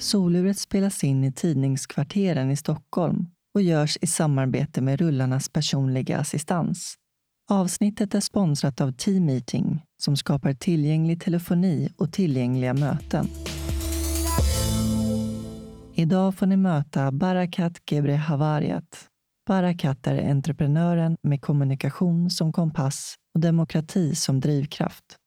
[0.00, 6.94] Soluret spelas in i Tidningskvarteren i Stockholm och görs i samarbete med Rullarnas personliga assistans.
[7.50, 13.28] Avsnittet är sponsrat av T-Meeting som skapar tillgänglig telefoni och tillgängliga möten.
[15.94, 19.06] Idag får ni möta Barakat Gebre Havariat.
[19.46, 25.19] Barakat är entreprenören med kommunikation som kompass och demokrati som drivkraft.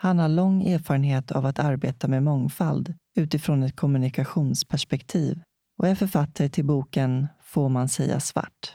[0.00, 5.40] Han har lång erfarenhet av att arbeta med mångfald utifrån ett kommunikationsperspektiv
[5.78, 8.74] och är författare till boken Får man säga svart?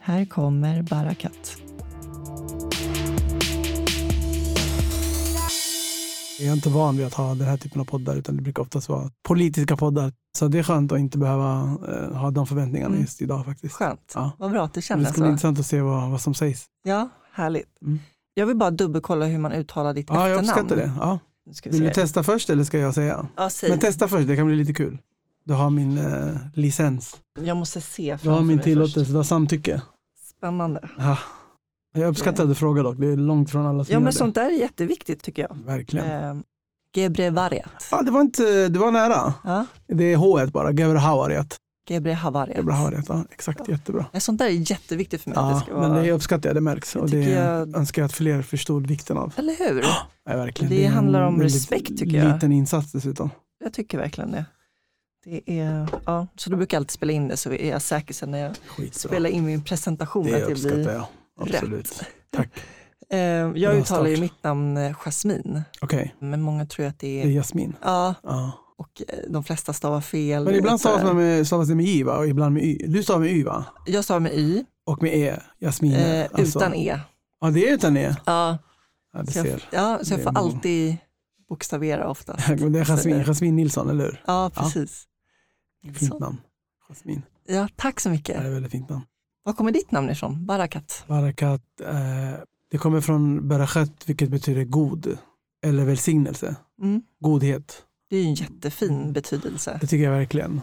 [0.00, 1.56] Här kommer Barakat.
[6.38, 8.62] Jag är inte van vid att ha den här typen av poddar utan det brukar
[8.62, 10.12] oftast vara politiska poddar.
[10.38, 13.00] Så det är skönt att inte behöva uh, ha de förväntningarna mm.
[13.00, 13.74] just idag faktiskt.
[13.74, 14.32] Skönt, ja.
[14.38, 15.08] vad bra att du känner så.
[15.08, 16.66] Det ska bli intressant att se vad, vad som sägs.
[16.82, 17.82] Ja, härligt.
[17.82, 17.98] Mm.
[18.34, 20.30] Jag vill bara dubbelkolla hur man uttalar ditt ja, efternamn.
[20.30, 20.92] Ja, jag uppskattar det.
[20.98, 21.18] Ja.
[21.64, 23.26] Vill du testa först eller ska jag säga?
[23.36, 23.70] Ja, säg.
[23.70, 24.98] Men testa först, det kan bli lite kul.
[25.44, 27.16] Du har min uh, licens.
[27.40, 29.82] Jag måste se Du har min tillåtelse, du har samtycke.
[30.36, 30.88] Spännande.
[30.98, 31.18] Ja.
[31.92, 34.34] Jag uppskattar att du frågar dock, det är långt från alla som Ja men sånt
[34.34, 35.56] där är jätteviktigt tycker jag.
[35.64, 36.06] Verkligen.
[36.06, 36.42] Eh,
[36.94, 37.88] Gebre Variat.
[37.90, 39.34] Ja, det var inte, det var nära.
[39.44, 39.66] Ja.
[39.86, 41.56] Det är H1 bara, Gebre Havariat.
[41.90, 42.56] Gebre Havariat.
[42.56, 43.72] Gebre Havariat, ja, exakt, ja.
[43.72, 44.06] jättebra.
[44.18, 45.38] Sånt där är jätteviktigt för mig.
[45.38, 45.88] Ja, det vara...
[45.88, 46.96] men det uppskattar jag, det märks.
[46.96, 47.76] och det jag...
[47.76, 49.34] önskar jag att fler förstod vikten av.
[49.36, 49.82] Eller hur?
[49.82, 50.70] Ja, verkligen.
[50.70, 52.34] Det, det handlar om respekt tycker jag.
[52.34, 53.30] liten insats dessutom.
[53.64, 54.44] Jag tycker verkligen det.
[55.24, 58.30] Det är, ja, så du brukar alltid spela in det så är jag säker sen
[58.30, 59.08] när jag Skitbra.
[59.08, 61.06] spelar in min presentation det att det blir jag.
[61.40, 62.00] Absolut.
[62.00, 62.06] rätt.
[62.30, 62.48] Tack.
[63.08, 65.62] jag Bra uttalar ju mitt namn eh, Jasmin.
[65.82, 66.10] Okay.
[66.18, 67.76] Men många tror att det är, det är Jasmin.
[67.82, 68.52] Ja, ja.
[68.80, 70.44] Och eh, de flesta stavar fel.
[70.44, 72.18] Men ibland stavas, man med, stavas det med Y va?
[72.18, 72.86] och ibland med Y.
[72.88, 73.64] Du stavar med Y va?
[73.86, 74.64] Jag stavar med Y.
[74.86, 75.94] Och med E, Jasmin.
[75.94, 76.58] Eh, alltså.
[76.58, 77.00] Utan E.
[77.40, 78.16] Ja, det är utan E?
[78.26, 78.58] Ja.
[79.12, 79.60] ja så jag.
[79.70, 80.96] Ja, så jag får alltid
[81.48, 82.48] bokstavera oftast.
[82.48, 84.22] Det är Jasmin, Jasmin Nilsson, eller hur?
[84.26, 85.04] Ja, precis.
[85.80, 85.92] Ja.
[85.92, 86.40] Fint namn.
[86.88, 87.22] Jasmin.
[87.46, 88.36] Ja, tack så mycket.
[88.36, 89.04] Ja, det är väldigt fint namn.
[89.42, 90.46] Var kommer ditt namn ifrån?
[90.46, 91.04] Barakat?
[91.06, 95.18] Barakat, eh, det kommer från Barakat, vilket betyder god
[95.62, 96.56] eller välsignelse.
[96.82, 97.02] Mm.
[97.20, 97.84] Godhet.
[98.10, 99.78] Det är ju en jättefin betydelse.
[99.80, 100.60] Det tycker jag verkligen.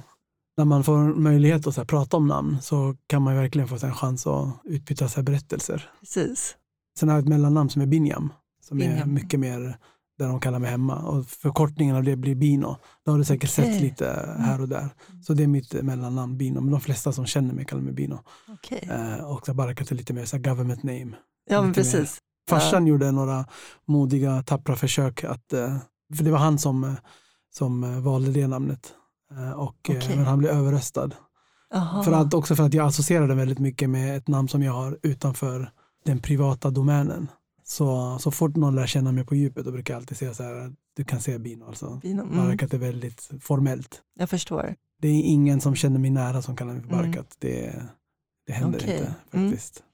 [0.58, 3.86] När man får möjlighet att så här, prata om namn så kan man verkligen få
[3.86, 5.90] en chans att utbyta så här, berättelser.
[6.00, 6.56] Precis.
[7.00, 8.98] Sen har jag ett mellannamn som är Binyam, som Binyam.
[8.98, 9.78] är mycket mer
[10.18, 10.96] där de kallar mig hemma.
[10.96, 12.78] Och förkortningen av det blir Bino.
[13.06, 13.74] Det har du säkert okay.
[13.74, 14.90] sett lite här och där.
[15.24, 16.62] Så det är mitt mellannamn Bino.
[16.62, 18.20] Men de flesta som känner mig kallar mig Bino.
[18.48, 18.80] Okay.
[18.90, 21.12] Eh, och Barakat är lite mer så government name.
[21.50, 21.94] Ja, men precis.
[21.94, 22.10] Mer.
[22.50, 22.90] Farsan ja.
[22.90, 23.46] gjorde några
[23.86, 25.78] modiga, tappra försök att, eh,
[26.18, 26.96] för det var han som,
[27.58, 28.94] som valde det namnet.
[29.32, 30.16] Eh, och okay.
[30.16, 31.12] men han blev överröstad.
[31.74, 32.04] Aha.
[32.04, 35.00] För att, också för att jag associerade väldigt mycket med ett namn som jag har
[35.04, 35.72] utanför
[36.06, 37.28] den privata domänen.
[37.64, 40.44] Så, så fort någon lär känna mig på djupet då brukar jag alltid säga så
[40.44, 41.66] här, du kan säga Bino.
[41.66, 42.00] Alltså.
[42.02, 42.38] Bino mm.
[42.38, 44.02] Barakat är väldigt formellt.
[44.20, 44.76] Jag förstår.
[45.02, 47.16] Det är ingen som känner mig nära som kallar mig för Barakat.
[47.16, 47.26] Mm.
[47.40, 47.84] Det,
[48.48, 48.98] det händer okay.
[48.98, 49.80] inte faktiskt.
[49.80, 49.88] Mm.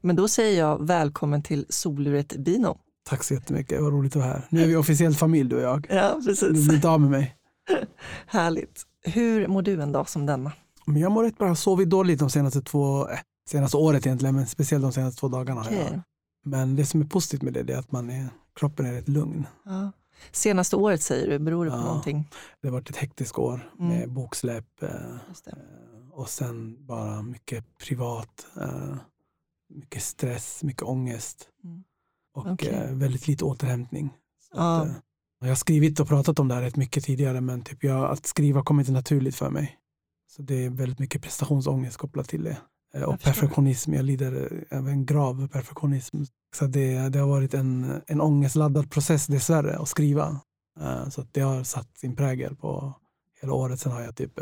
[0.00, 2.78] Men då säger jag välkommen till soluret Bino.
[3.04, 4.46] Tack så jättemycket, vad roligt att vara här.
[4.50, 5.86] Nu är vi officiellt familj du och jag.
[5.90, 6.40] Ja, precis.
[6.40, 7.36] Du blir inte av med mig.
[8.26, 8.82] Härligt.
[9.04, 10.52] Hur mår du en dag som denna?
[10.86, 11.46] Men jag mår rätt bra.
[11.46, 13.18] Jag har sovit dåligt de senaste två, äh,
[13.48, 15.60] senaste året egentligen, men speciellt de senaste två dagarna.
[15.60, 15.98] Okay.
[16.44, 18.28] Men det som är positivt med det, är att man är,
[18.60, 19.46] kroppen är rätt lugn.
[19.64, 19.92] Ja.
[20.32, 22.28] Senaste året säger du, beror det på ja, någonting?
[22.60, 23.98] Det har varit ett hektiskt år Mm.
[23.98, 24.88] med boksläpp eh,
[26.12, 28.96] och sen bara mycket privat, eh,
[29.74, 31.82] mycket stress, mycket ångest Mm.
[32.34, 32.68] Och Okej.
[32.68, 34.10] eh, väldigt lite återhämtning.
[34.40, 34.80] Så Ja.
[34.82, 34.94] att, eh,
[35.40, 38.26] jag har skrivit och pratat om det här rätt mycket tidigare men typ jag, att
[38.26, 39.78] skriva kommer inte naturligt för mig.
[40.30, 42.56] Så det är väldigt mycket prestationsångest kopplat till det.
[42.94, 46.22] Eh, Och perfektionism, jag lider av en grav perfektionism.
[46.56, 50.40] Så det, det har varit en, en ångestladdad process dessvärre att skriva.
[51.10, 52.94] Så att det har satt sin prägel på
[53.40, 53.80] hela året.
[53.80, 54.40] Sen har jag typ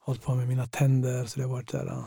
[0.00, 2.04] hållit på med mina tänder så det har varit där, eh,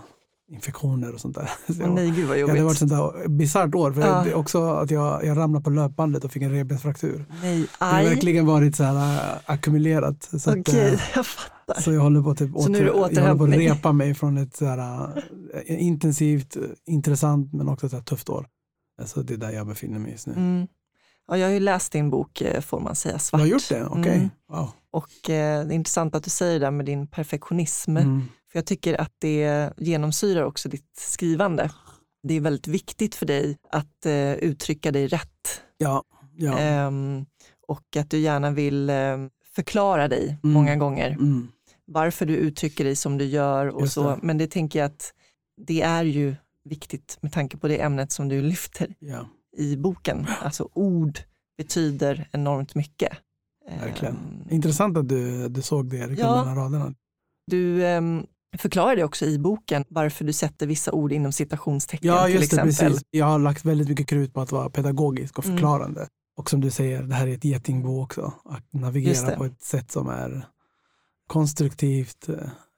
[0.51, 1.49] infektioner och sånt där.
[1.73, 2.55] Så Åh, nej, gud vad Ja, jobbigt.
[2.55, 3.91] det har varit sånt där bisarrt år.
[3.91, 4.23] För Ja.
[4.23, 7.25] det är också att jag, jag ramlade på löpbandet och fick en revbensfraktur.
[7.41, 8.05] Nej, Det har aj.
[8.09, 10.23] verkligen varit så här äh, ackumulerat.
[10.23, 11.81] Så, att, Okej, äh, jag fattar.
[11.81, 14.13] så jag håller på, typ Så nu är det jag håller på att repa mig
[14.13, 15.09] från ett så här,
[15.67, 18.47] äh, intensivt, intressant men också ett så tufft år.
[19.01, 20.33] Alltså det är där jag befinner mig just nu.
[20.33, 20.67] Mm.
[21.27, 23.39] Ja, jag har ju läst din bok eh, får man säga, Svart.
[23.39, 23.85] Du har gjort det?
[23.85, 23.99] Okej.
[24.01, 24.15] Okay.
[24.15, 24.29] Mm.
[24.49, 24.69] Wow.
[24.91, 27.97] Och eh, det är intressant att du säger det där med din perfektionism.
[27.97, 28.23] Mm.
[28.51, 31.71] För jag tycker att det genomsyrar också ditt skrivande.
[32.23, 35.61] Det är väldigt viktigt för dig att eh, uttrycka dig rätt.
[35.77, 36.03] Ja.
[36.35, 36.59] ja.
[36.59, 37.25] Ehm,
[37.67, 39.17] och att du gärna vill eh,
[39.55, 40.53] förklara dig mm.
[40.53, 41.09] många gånger.
[41.09, 41.47] Mm.
[41.85, 44.09] Varför du uttrycker dig som du gör och så.
[44.09, 44.19] Det.
[44.21, 45.13] Men det tänker jag att
[45.67, 46.35] det är ju
[46.69, 49.29] viktigt med tanke på det ämnet som du lyfter ja.
[49.57, 50.27] i boken.
[50.41, 51.19] Alltså ord
[51.57, 53.11] betyder enormt mycket.
[53.79, 54.15] Verkligen.
[54.15, 56.05] Um, Intressant att du, du såg det ja,
[56.35, 56.93] mellan raderna.
[57.47, 58.27] Du um,
[58.57, 62.59] förklarar det också i boken varför du sätter vissa ord inom citationstecken ja, just till
[62.59, 62.75] exempel.
[62.75, 63.07] Det, precis.
[63.11, 65.57] Jag har lagt väldigt mycket krut på att vara pedagogisk och mm.
[65.57, 65.99] förklarande.
[65.99, 66.09] Mm.
[66.37, 68.33] Och som du säger, det här är ett getingbo också.
[68.45, 70.45] Att navigera på ett sätt som är
[71.27, 72.29] konstruktivt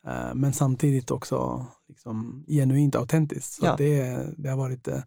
[0.08, 3.54] eh, men samtidigt också liksom, genuint autentiskt.
[3.54, 3.76] Så ja.
[3.78, 5.00] det, det har varit, eh,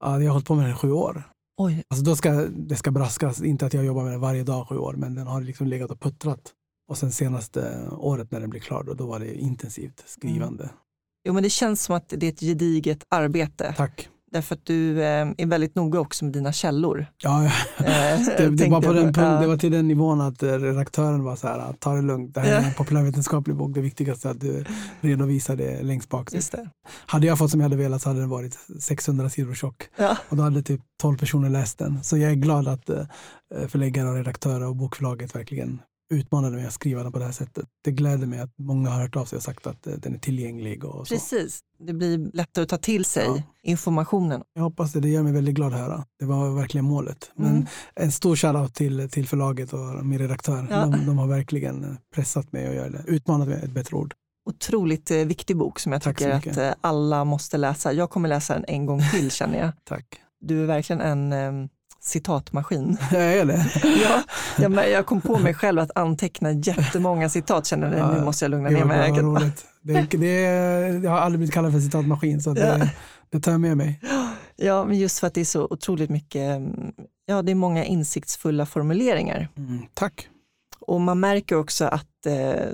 [0.00, 1.22] ja, jag har hållit på med det i sju år.
[1.56, 1.82] Oj.
[1.88, 4.78] Alltså då ska, det ska braskas, inte att jag jobbar med den varje dag sju
[4.78, 6.54] år, men den har liksom legat och puttrat.
[6.90, 10.64] Och sen senaste året när den blev klar, då, då var det intensivt skrivande.
[10.64, 10.76] Mm.
[11.28, 13.74] Jo men det känns som att det är ett gediget arbete.
[13.76, 14.08] Tack.
[14.32, 17.06] Därför att du eh, är väldigt noga också med dina källor.
[17.22, 17.44] Ja.
[17.44, 17.52] Eh,
[18.38, 19.40] det, det, var på den punkt, ja.
[19.40, 22.40] det var till den nivån att eh, redaktören var så här, ta det lugnt, det
[22.40, 24.64] här är en populärvetenskaplig bok, det viktigaste är att du
[25.00, 26.32] redovisar det längst bak.
[26.32, 26.70] Just det.
[27.06, 30.16] Hade jag fått som jag hade velat så hade den varit 600 sidor tjock ja.
[30.28, 32.04] och då hade typ 12 personer läst den.
[32.04, 32.90] Så jag är glad att
[33.68, 37.66] förläggare och redaktörer och bokförlaget verkligen utmanade mig att skriva den på det här sättet.
[37.84, 40.18] Det gläder mig att många har hört av sig och sagt att eh, den är
[40.18, 40.84] tillgänglig.
[40.84, 41.14] Och så.
[41.14, 43.42] Precis, det blir lättare att ta till sig ja.
[43.62, 44.42] informationen.
[44.54, 46.04] Jag hoppas det, det gör mig väldigt glad att höra.
[46.18, 47.30] Det var verkligen målet.
[47.34, 47.66] Men mm.
[47.94, 50.66] en stor shoutout till, till förlaget och min redaktör.
[50.70, 50.86] Ja.
[50.86, 54.14] De, de, har verkligen pressat mig att göra det, utmanat mig, ett bättre ord.
[54.50, 57.92] Otroligt eh, viktig bok som jag tycker att eh, alla måste läsa.
[57.92, 59.72] Jag kommer läsa den en gång till känner jag.
[59.84, 60.06] Tack.
[60.40, 61.68] Du är verkligen en ehm,
[62.00, 62.98] citatmaskin.
[63.10, 63.66] Är det?
[64.02, 64.22] ja,
[64.58, 68.50] jag, jag kom på mig själv att anteckna jättemånga citat, känner jag, nu måste jag
[68.50, 69.12] lugna ner mig.
[69.82, 70.30] Det, det, det,
[71.04, 72.88] jag har aldrig blivit kallad för citatmaskin, så det, ja.
[73.30, 74.00] det tar jag med mig.
[74.56, 76.60] Ja, men just för att det är så otroligt mycket,
[77.26, 79.48] ja det är många insiktsfulla formuleringar.
[79.56, 80.28] Mm, tack.
[80.80, 82.66] Och man märker också att eh,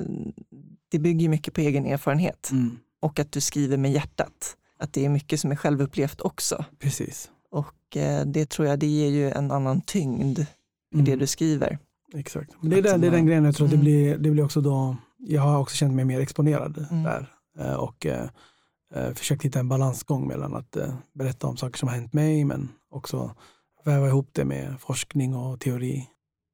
[0.91, 2.79] det bygger mycket på egen erfarenhet mm.
[3.01, 4.57] och att du skriver med hjärtat.
[4.79, 6.65] Att det är mycket som är självupplevt också.
[6.79, 7.31] Precis.
[7.57, 10.47] Och eh, det tror jag, det ger ju en annan tyngd i
[10.95, 11.05] mm.
[11.05, 11.79] det du skriver.
[12.15, 12.51] Exakt.
[12.61, 13.79] Men det, är den, det är den grejen jag tror mm.
[13.79, 17.03] det, blir, det blir också då, jag har också känt mig mer exponerad mm.
[17.03, 17.33] där.
[17.59, 18.29] Eh, och eh,
[19.15, 20.77] försökt hitta en balansgång mellan att
[21.15, 23.35] berätta om saker som har hänt mig men också
[23.85, 26.09] väva ihop det med forskning och teori.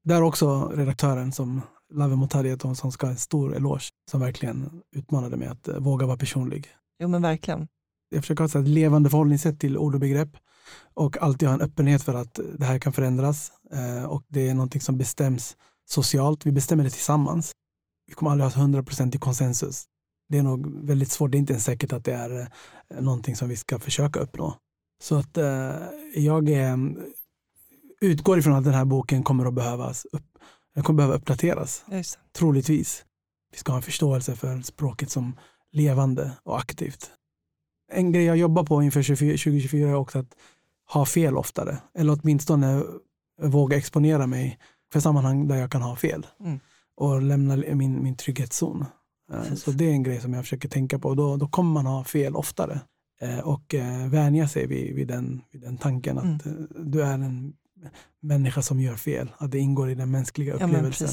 [0.05, 1.61] Där också redaktören som
[1.93, 6.17] Lave Motariaton som ska ha en stor eloge som verkligen utmanade mig att våga vara
[6.17, 6.67] personlig.
[7.03, 7.69] Jo men verkligen.
[8.09, 10.37] Jag försöker ha ett levande förhållningssätt till ord och begrepp
[10.95, 14.55] och alltid ha en öppenhet för att det här kan förändras eh, och det är
[14.55, 15.57] någonting som bestäms
[15.89, 16.47] socialt.
[16.47, 17.53] Vi bestämmer det tillsammans.
[18.07, 19.85] Vi kommer aldrig ha 100% i konsensus.
[20.29, 21.31] Det är nog väldigt svårt.
[21.31, 24.57] Det är inte ens säkert att det är eh, någonting som vi ska försöka uppnå.
[25.03, 25.73] Så att eh,
[26.15, 26.51] jag
[28.01, 30.27] utgår ifrån att den här boken kommer att behövas upp,
[30.75, 31.85] den kommer behöva uppdateras.
[32.33, 33.05] Troligtvis.
[33.53, 35.37] Vi ska ha en förståelse för språket som
[35.73, 37.11] levande och aktivt
[37.93, 40.37] en grej jag jobbar på inför 2024 är också att
[40.93, 41.79] ha fel oftare.
[41.95, 42.83] Eller åtminstone
[43.43, 44.59] våga exponera mig
[44.93, 46.27] för sammanhang där jag kan ha fel.
[46.41, 46.61] Mm.
[46.97, 48.85] Och lämna min, min trygghetszon.
[49.33, 51.15] Eh, så det är en grej som jag försöker tänka på.
[51.15, 52.81] Då, då kommer man ha fel oftare.
[53.21, 56.69] Eh, och eh, vänja sig vid, vid, den, vid den tanken att mm.
[56.79, 57.53] du är en
[58.21, 59.31] människa som gör fel.
[59.39, 61.09] Att det ingår i den mänskliga upplevelsen.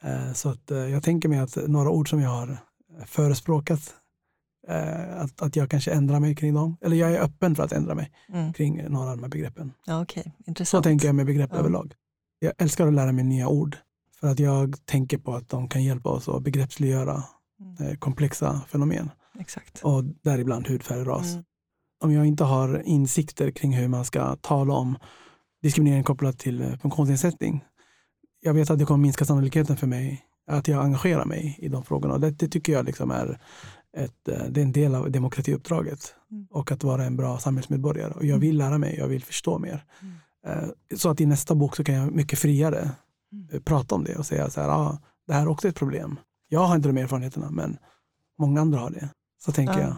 [0.00, 2.58] Ja, så att jag tänker mig att några ord som jag har
[3.06, 3.94] förespråkat
[4.68, 6.76] eh, att, att jag kanske ändrar mig kring dem.
[6.80, 8.52] Eller jag är öppen för att ändra mig mm.
[8.52, 9.72] kring några av de här begreppen.
[9.86, 10.24] Ja, okay.
[10.46, 10.84] Intressant.
[10.84, 11.58] Så tänker jag med begrepp ja.
[11.58, 11.94] överlag.
[12.38, 13.76] Jag älskar att lära mig nya ord
[14.20, 17.22] för att jag tänker på att de kan hjälpa oss att begreppsliggöra
[17.60, 17.88] mm.
[17.90, 19.10] eh, komplexa fenomen.
[19.38, 19.80] Exakt.
[19.82, 21.32] Och däribland hudfärg ras.
[21.32, 21.44] Mm.
[22.04, 24.98] Om jag inte har insikter kring hur man ska tala om
[25.62, 27.64] diskriminering kopplat till eh, funktionsnedsättning.
[28.40, 31.84] Jag vet att det kommer minska sannolikheten för mig att jag engagerar mig i de
[31.84, 32.18] frågorna.
[32.18, 33.40] Det, det tycker jag liksom är
[33.96, 36.46] ett, eh, det är en del av demokratiuppdraget mm.
[36.50, 38.12] och att vara en bra samhällsmedborgare.
[38.12, 39.84] Och jag vill lära mig, jag vill förstå mer.
[40.00, 40.14] Mm.
[40.46, 42.90] Eh, så att i nästa bok så kan jag mycket friare
[43.32, 43.48] mm.
[43.52, 46.18] Eh, prata om det och säga så här, ah, det här är också ett problem.
[46.48, 47.78] Jag har inte de erfarenheterna men
[48.38, 49.08] många andra har det.
[49.44, 49.80] Så tänker ja.
[49.80, 49.96] jag.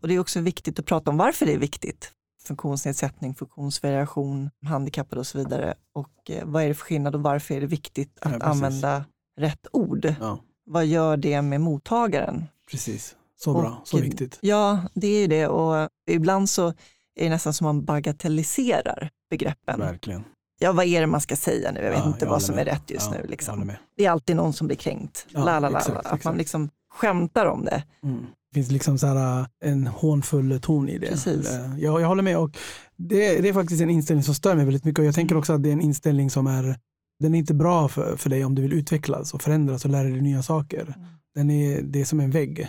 [0.00, 2.12] Och det är också viktigt att prata om varför det är viktigt.
[2.42, 5.74] Funktionsnedsättning, funktionsvariation, handikappade och så vidare.
[5.92, 9.04] Och vad är det för skillnad och varför är det viktigt att ja, använda
[9.36, 10.14] rätt ord?
[10.20, 10.40] Ja.
[10.64, 12.44] Vad gör det med mottagaren?
[12.70, 13.16] Precis.
[13.40, 14.38] Så bra, och, så viktigt.
[14.40, 19.80] Ja, det är ju det och ibland så är det nästan som man bagatelliserar begreppen.
[19.80, 20.24] Verkligen.
[20.60, 21.80] ja vad är det man ska säga nu?
[21.80, 22.74] Jag vet Ja, inte jag vad som håller är med.
[22.74, 23.26] rätt just Ja, nu.
[23.28, 23.60] Liksom.
[23.66, 23.76] med.
[23.96, 25.26] Det är alltid någon som blir kränkt.
[25.28, 25.94] Ja, exakt, la.
[26.00, 26.36] Att man exakt.
[26.38, 27.82] liksom skämtar om det.
[28.02, 28.26] Mm.
[28.50, 31.06] Det finns liksom så här, en hånfull ton i det.
[31.06, 31.50] Precis.
[31.78, 32.50] Jag, jag håller med och
[32.96, 35.52] det, det är faktiskt en inställning som stör mig väldigt mycket och jag tänker också
[35.52, 36.76] att det är en inställning som är
[37.20, 40.08] den är inte bra för, för dig om du vill utvecklas och förändras och lära
[40.08, 40.94] dig nya saker.
[41.34, 42.68] Den är, det är som en vägg.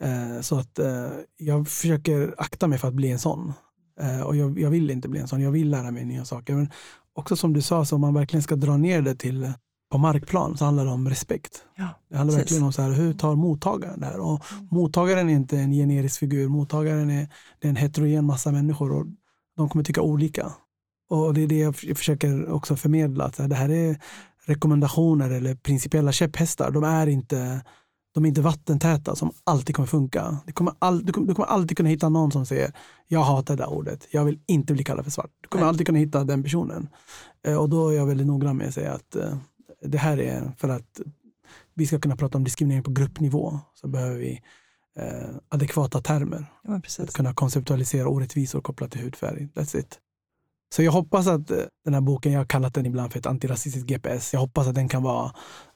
[0.00, 3.52] Eh, så att eh, jag försöker akta mig för att bli en sån.
[4.00, 6.54] Eh, och jag, jag vill inte bli en sån, jag vill lära mig nya saker.
[6.54, 6.70] Men
[7.14, 9.52] också som du sa, så om man verkligen ska dra ner det till
[9.92, 11.64] på markplan så handlar det om respekt.
[11.76, 12.44] Ja, Det handlar precis.
[12.44, 14.20] verkligen om så här, hur tar mottagaren det här?
[14.20, 17.28] Och mottagaren är inte en generisk figur, mottagaren är,
[17.58, 19.06] det är en heterogen massa människor och
[19.56, 20.52] de kommer tycka olika.
[21.10, 23.96] Och det är det jag försöker också förmedla, att det här är
[24.46, 26.70] rekommendationer eller principiella käpphästar.
[26.70, 27.64] De är inte,
[28.14, 30.38] de är inte vattentäta som alltid kommer funka.
[30.46, 32.72] Det kommer all, du, kommer, du kommer alltid kunna hitta någon som säger
[33.08, 35.30] jag hatar det där ordet, jag vill inte bli kallad för svart.
[35.40, 35.68] Du kommer Nej.
[35.68, 36.88] alltid kunna hitta den personen.
[37.46, 39.36] Eh, och då är jag väldigt noggrann med att säga att eh,
[39.82, 41.00] det här är för att
[41.74, 44.40] vi ska kunna prata om diskriminering på gruppnivå så behöver vi
[44.98, 46.46] eh, adekvata termer.
[46.62, 49.48] Ja, Att kunna konceptualisera orättvisor kopplat till hudfärg.
[49.54, 49.98] That's it.
[50.72, 53.26] Så jag hoppas att eh, den här boken, jag har kallat den ibland för ett
[53.26, 55.32] antirasistiskt GPS, jag hoppas att den kan vara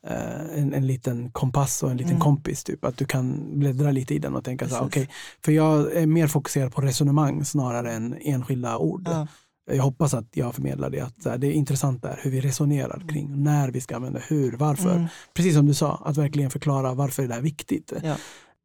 [0.07, 2.21] eh, en, en liten kompass och en liten Mm.
[2.23, 2.65] kompis.
[2.65, 2.85] Typ.
[2.85, 5.03] Att du kan bläddra lite i den och tänka så här, Precis.
[5.05, 9.03] okej, för jag är mer fokuserad på resonemang snarare än enskilda ord.
[9.11, 9.27] Ja,
[9.71, 12.41] Jag hoppas att jag förmedlar det, att så här, det är intressant där hur vi
[12.41, 14.93] resonerar kring när vi ska använda, hur, varför.
[14.97, 17.93] mm, Precis som du sa, att verkligen förklara varför det där är viktigt.
[18.03, 18.17] Ja.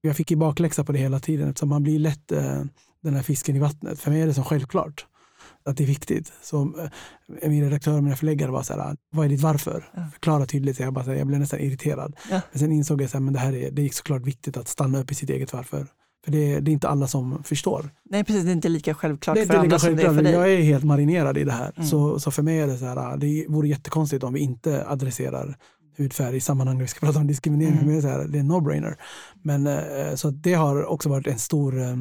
[0.02, 2.62] Jag fick ju bakläxa på det hela tiden eftersom man blir lätt eh,
[3.04, 4.00] den här fisken i vattnet.
[4.00, 5.06] För mig är det som självklart
[5.66, 6.34] att det är viktigt.
[6.42, 6.62] Så
[7.42, 9.90] eh, min redaktör och mina förläggare var så här, vad är ditt varför?
[9.96, 10.02] Ja.
[10.14, 10.78] Förklara tydligt.
[10.78, 12.16] Så jag, bara, så här, jag blev nästan irriterad.
[12.32, 12.42] Ja.
[12.52, 15.12] Men sen insåg jag att det här är, det är såklart viktigt att stanna upp
[15.12, 15.88] i sitt eget varför.
[16.26, 17.90] För det, det är inte alla som förstår.
[18.10, 18.44] Nej, precis.
[18.44, 20.24] Det är inte lika självklart Det är för inte andra lika som det är för
[20.24, 20.34] dig.
[20.34, 21.72] Jag är helt marinerad i det här.
[21.76, 21.88] Mm.
[21.90, 25.58] Så, så för mig är det så här, det vore jättekonstigt om vi inte adresserar
[25.98, 27.74] hudfärg i sammanhang när vi ska prata om diskriminering.
[27.74, 27.80] Mm.
[27.80, 28.96] För mig är det, här, det är en no-brainer.
[29.44, 31.96] Men eh, så det har också varit en stor, eh,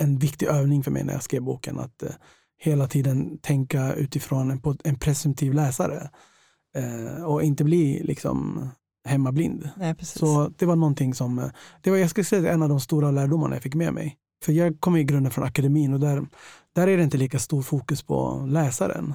[0.00, 1.78] en viktig övning för mig när jag skrev boken.
[1.78, 2.02] Att
[2.58, 6.10] hela tiden tänka utifrån en, en presumtiv läsare.
[6.76, 8.68] Eh, och inte bli liksom
[9.08, 9.68] hemmablind.
[9.76, 9.94] Nej.
[10.02, 13.10] Så det var någonting som, eh, det var jag skulle säga en av de stora
[13.10, 14.18] lärdomarna jag fick med mig.
[14.44, 16.26] För jag kommer i grunden från akademin och där,
[16.74, 19.14] där är det inte lika stor fokus på läsaren.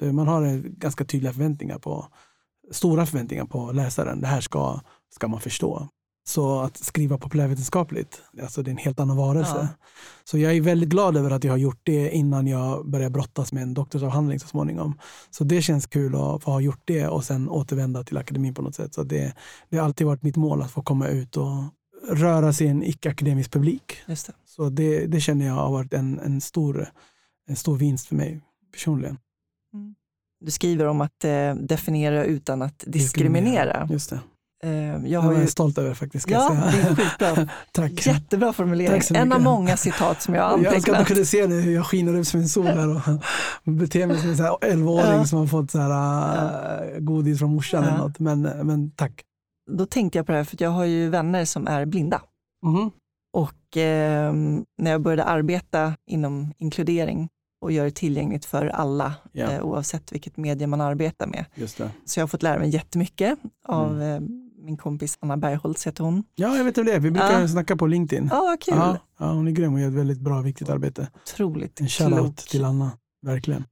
[0.00, 2.06] Eh, Man har eh, ganska tydliga förväntningar på,
[2.70, 4.20] stora förväntningar på läsaren.
[4.20, 4.80] Det här ska,
[5.14, 5.88] ska man förstå.
[6.24, 9.56] Så att skriva populärvetenskapligt, alltså det är en helt annan varelse.
[9.56, 9.68] Ja.
[10.24, 13.52] Så jag är väldigt glad över att jag har gjort det innan jag började brottas
[13.52, 14.98] med en doktorsavhandling så småningom.
[15.30, 18.62] Så det känns kul att få ha gjort det och sen återvända till akademin på
[18.62, 18.94] något sätt.
[18.94, 19.34] Så det,
[19.68, 21.62] det har alltid varit mitt mål att få komma ut och
[22.08, 23.96] röra sig i en icke-akademisk publik.
[24.06, 24.32] Just det.
[24.44, 26.88] Så det, det känner jag har varit en, en, stor,
[27.48, 28.40] en stor vinst för mig
[28.72, 29.18] personligen.
[30.40, 33.88] Du skriver om att eh, definiera utan att diskriminera.
[33.90, 34.20] Just det.
[34.64, 35.36] Eh, jag Jag har är ju...
[35.38, 36.30] faktiskt stolt över faktiskt.
[36.30, 37.48] Ja, jag det är.
[37.72, 38.06] Tack.
[38.06, 39.00] Jättebra formulering.
[39.00, 41.06] Tack En av många citat som jag har Jag önskar att du antecknat.
[41.08, 43.00] kunde se nu hur jag skiner upp som en sol här och
[43.72, 45.24] beter mig som en så här 11-åring Ja.
[45.24, 47.88] som har fått så här, äh, godis från morsan Ja.
[47.88, 48.18] eller något.
[48.18, 49.22] Men, men tack.
[49.70, 52.20] Då tänkte jag på det här, för jag har ju vänner som är blinda.
[52.66, 52.90] Mhm.
[53.36, 54.32] Och eh,
[54.82, 57.28] när jag började arbeta inom inkludering
[57.64, 59.50] och göra det tillgängligt för alla, Ja.
[59.50, 61.44] eh, oavsett vilket medie man arbetar med.
[62.04, 63.38] Så jag har fått lära mig jättemycket
[63.68, 64.38] av Mm.
[64.62, 66.24] Min kompis Anna Bergholtz, heter hon.
[66.34, 66.98] Ja, jag vet vem det.
[66.98, 67.48] Vi brukar Ja.
[67.48, 68.28] snacka på LinkedIn.
[68.32, 68.74] Ja, vad kul.
[68.76, 71.10] Ja, ja, hon är grym och gör ett väldigt bra, viktigt arbete.
[71.22, 72.90] Otroligt En shoutout till Anna.
[73.26, 73.64] Verkligen.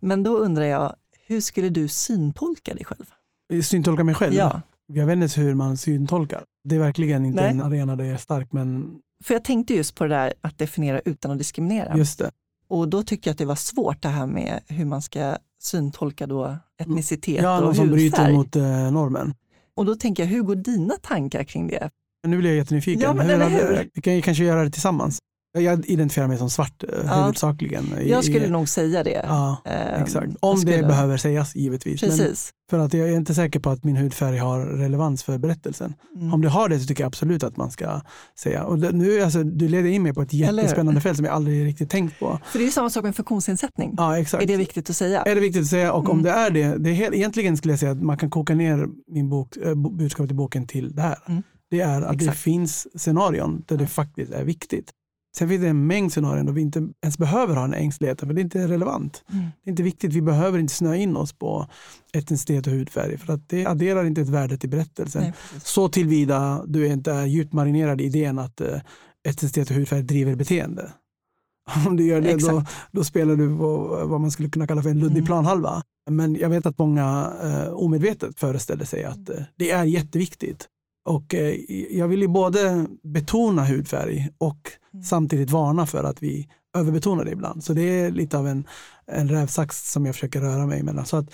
[0.00, 0.94] Men då undrar jag,
[1.26, 3.62] hur skulle du syntolka dig själv?
[3.62, 4.34] Syntolka mig själv.
[4.34, 6.44] Ja, Jag vet inte hur man syntolkar.
[6.64, 7.50] Det är verkligen inte Nej.
[7.50, 10.58] en arena där jag är stark, men för jag tänkte just på det där att
[10.58, 11.96] definiera utan att diskriminera.
[11.96, 12.30] just det.
[12.68, 16.26] Och då tyckte jag att det var svårt det här med hur man ska syntolka
[16.26, 18.32] då etnicitet Ja, och någon som bryter hudfärg.
[18.34, 19.34] mot eh, normen.
[19.76, 21.90] Och då tänker jag, hur går dina tankar kring det?
[22.26, 23.02] Nu blir jag jättenyfiken.
[23.02, 23.90] Ja, men eller hade- hur?
[23.94, 25.18] Vi kan ju kanske göra det tillsammans.
[25.60, 27.20] Jag identifierar mig som svart eh, Ja.
[27.20, 27.84] huvudsakligen.
[28.06, 29.24] Jag skulle i, nog säga det.
[29.28, 30.26] Ja, Ehm, exakt.
[30.40, 32.02] Om det skulle- behöver sägas givetvis.
[32.02, 32.50] Men Precis.
[32.70, 35.94] för att jag är inte säker på att min hudfärg har relevans för berättelsen.
[36.16, 36.34] Mm.
[36.34, 38.00] Om det har det så tycker jag absolut att man ska
[38.38, 38.64] säga.
[38.64, 41.64] Och det, nu, alltså, du leder in mig på ett jättespännande fält som jag aldrig
[41.66, 42.38] riktigt tänkt på.
[42.46, 43.94] För det är ju samma sak med funktionsnedsättning.
[43.96, 44.42] Ja, exakt.
[44.42, 45.22] Är det viktigt att säga?
[45.22, 46.22] är det viktigt att säga och om Mm.
[46.22, 48.86] det är det, det är helt, egentligen skulle jag säga att man kan koka ner
[49.12, 51.16] min bok, äh, budskapet i boken till det här.
[51.28, 51.42] Mm.
[51.70, 52.38] Det är att det Exakt.
[52.38, 54.90] finns scenarion där det faktiskt är viktigt.
[55.38, 58.26] Sen finns det en mängd scenarion där vi inte ens behöver ha en ängslighet, för
[58.26, 59.24] det är inte relevant.
[59.32, 59.44] Mm.
[59.64, 61.66] Det är inte viktigt, vi behöver inte snöa in oss på
[62.12, 65.22] etnicitet och hudfärg, för att det adderar inte ett värde till berättelsen.
[65.22, 65.32] Nej.
[65.64, 68.80] Så tillvida du inte är djupt marinerad i idén att eh,
[69.28, 70.92] etnicitet och hudfärg driver beteende.
[71.86, 74.90] Om du gör det då, då spelar du på vad man skulle kunna kalla för
[74.90, 75.26] en luddig Mm.
[75.26, 75.82] planhalva.
[76.10, 80.68] Men jag vet att många eh, omedvetet föreställer sig att eh, det är jätteviktigt.
[81.06, 81.54] Och eh,
[81.90, 85.04] jag vill ju både betona hudfärg och Mm.
[85.04, 87.64] samtidigt varna för att vi överbetonar det ibland.
[87.64, 88.64] Så det är lite av en,
[89.06, 91.06] en rävsax som jag försöker röra mig mellan.
[91.06, 91.30] Så att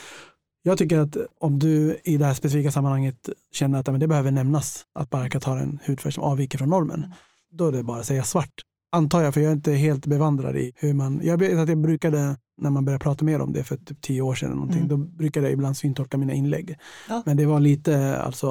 [0.63, 4.31] jag tycker att om du i det här specifika sammanhanget känner att men det behöver
[4.31, 7.11] nämnas, att Barkat har en hudfärg som avviker från normen, Mm.
[7.53, 8.55] då är det bara att säga svart.
[8.93, 11.21] Antar jag, för jag är inte helt bevandrad i hur man...
[11.25, 14.23] Jag vet att jag brukade, när man började prata mer om det för typ tio
[14.23, 14.89] år sedan, eller någonting, Mm.
[14.89, 16.77] då brukade jag ibland syntolka mina inlägg.
[17.09, 17.23] Ja.
[17.27, 18.51] Men det var lite alltså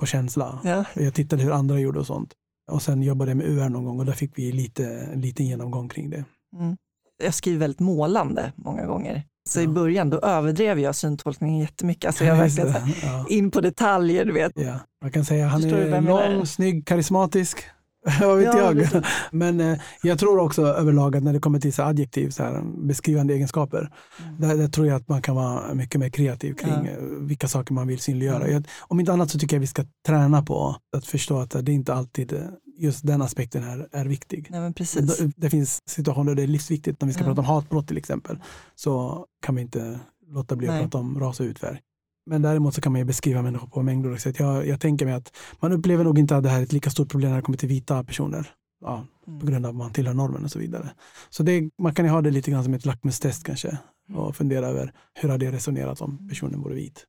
[0.00, 0.60] på känsla.
[0.64, 0.84] Ja.
[0.94, 2.32] Jag tittade hur andra gjorde och sånt.
[2.72, 5.46] Och sen jobbade jag med UR någon gång och där fick vi lite, en liten
[5.46, 6.24] genomgång kring det.
[6.56, 6.76] Mm.
[7.22, 9.22] Jag skriver väldigt målande många gånger.
[9.48, 9.70] Så i Ja.
[9.70, 12.04] början då överdrev jag syntolkningen jättemycket.
[12.08, 13.26] Alltså jag verkligen ja.
[13.28, 14.52] in på detaljer, du vet.
[14.54, 17.64] Ja, man kan säga han Förstår är lång, snygg, karismatisk.
[18.20, 19.04] Vad vet Ja, jag.
[19.32, 22.62] Men eh, jag tror också överlag att när det kommer till så adjektiv, så här,
[22.86, 23.92] beskrivande egenskaper,
[24.24, 24.40] Mm.
[24.40, 26.90] där, där tror jag att man kan vara mycket mer kreativ kring Ja.
[26.90, 28.36] eh, vilka saker man vill synliggöra.
[28.44, 28.52] Mm.
[28.52, 31.72] Jag, om inte annat så tycker jag vi ska träna på att förstå att det
[31.72, 32.40] inte alltid eh,
[32.78, 34.46] just den aspekten är, är viktig.
[34.50, 35.18] Nej men precis.
[35.18, 37.26] Det, det finns situationer där det är livsviktigt, när vi ska Ja.
[37.26, 38.38] prata om hatbrott till exempel,
[38.74, 40.82] så kan vi inte låta bli att Nej.
[40.82, 41.80] prata om ras och hudfärg.
[42.26, 44.38] Men däremot så kan man ju beskriva människor på mängder av sätt.
[44.38, 46.90] Jag, jag tänker mig att man upplever nog inte att det här är ett lika
[46.90, 48.50] stort problem när det kommer till vita personer.
[48.80, 49.46] Ja, på Mm.
[49.46, 50.90] grund av att man tillhör normen och så vidare.
[51.30, 53.78] Så det, man kan ju ha det lite grann som ett lackmustest kanske
[54.14, 57.04] och fundera över hur hade jag resonerat om personen vore vit.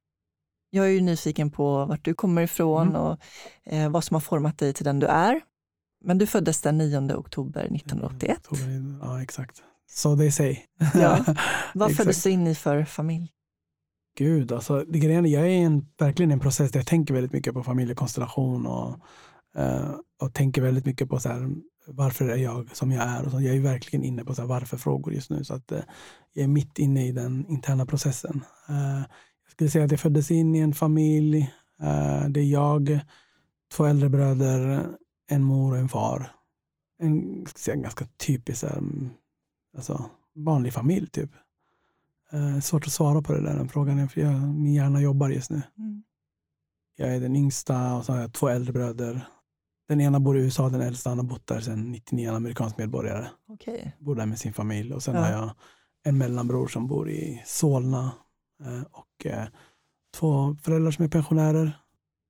[0.69, 3.01] Jag är ju nyfiken på vart du kommer ifrån Mm.
[3.01, 3.17] och
[3.65, 5.41] eh, vad som har format dig till den du är.
[6.05, 8.39] Men du föddes den 9 oktober 1981.
[9.01, 9.61] Ja, exakt.
[9.91, 10.57] So they say.
[10.93, 11.25] Ja.
[11.73, 13.29] Vad föddes du in i för familj?
[14.17, 17.33] Gud, alltså, det grejen jag är en, verkligen i en process där jag tänker väldigt
[17.33, 18.99] mycket på familjekonstellation och,
[19.55, 21.49] eh, och tänker väldigt mycket på så här,
[21.87, 23.25] varför är jag som jag är.
[23.25, 23.41] Och så.
[23.41, 25.43] Jag är verkligen inne på så här, varför-frågor just nu.
[25.43, 25.81] Så att, eh,
[26.33, 28.43] jag är mitt inne i den interna processen.
[28.69, 28.99] Eh,
[29.43, 31.37] jag skulle säga att jag föddes in i en familj.
[31.81, 32.99] Eh, det är jag,
[33.73, 34.87] två äldre bröder,
[35.29, 36.31] en mor och en far.
[36.99, 39.09] En, ska säga, ganska typisk här, mm,
[39.77, 41.31] alltså, vanlig familj typ.
[42.33, 45.49] Eh, svårt att svara på det där den frågan, för jag, min hjärna jobbar just
[45.51, 45.61] nu.
[45.77, 46.03] Mm.
[46.95, 49.27] Jag är den yngsta och så har jag två äldre bröder.
[49.87, 52.37] Den ena bor i USA, den äldsta han har bott där sedan 99, han är
[52.37, 53.27] amerikansk medborgare.
[53.47, 53.95] Okej.
[53.99, 54.93] Bor där med sin familj.
[54.93, 55.21] Och sen Ja.
[55.21, 55.51] har jag
[56.03, 58.11] en mellanbror som bor i Solna.
[58.65, 59.47] eh, Och eh,
[60.15, 61.77] två föräldrar som är pensionärer.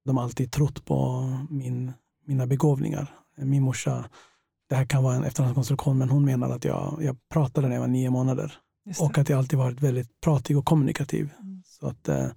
[0.05, 1.91] De har alltid trott på min,
[2.25, 3.15] mina begåvningar.
[3.37, 4.05] Min morsa,
[4.69, 7.81] det här kan vara en efterhandskonstruktion, men hon menar att jag, jag pratade när jag
[7.81, 8.53] var nio månader.
[8.99, 11.29] Och att jag alltid varit väldigt pratig och kommunikativ.
[11.41, 11.63] Mm.
[11.65, 12.27] Så att eh,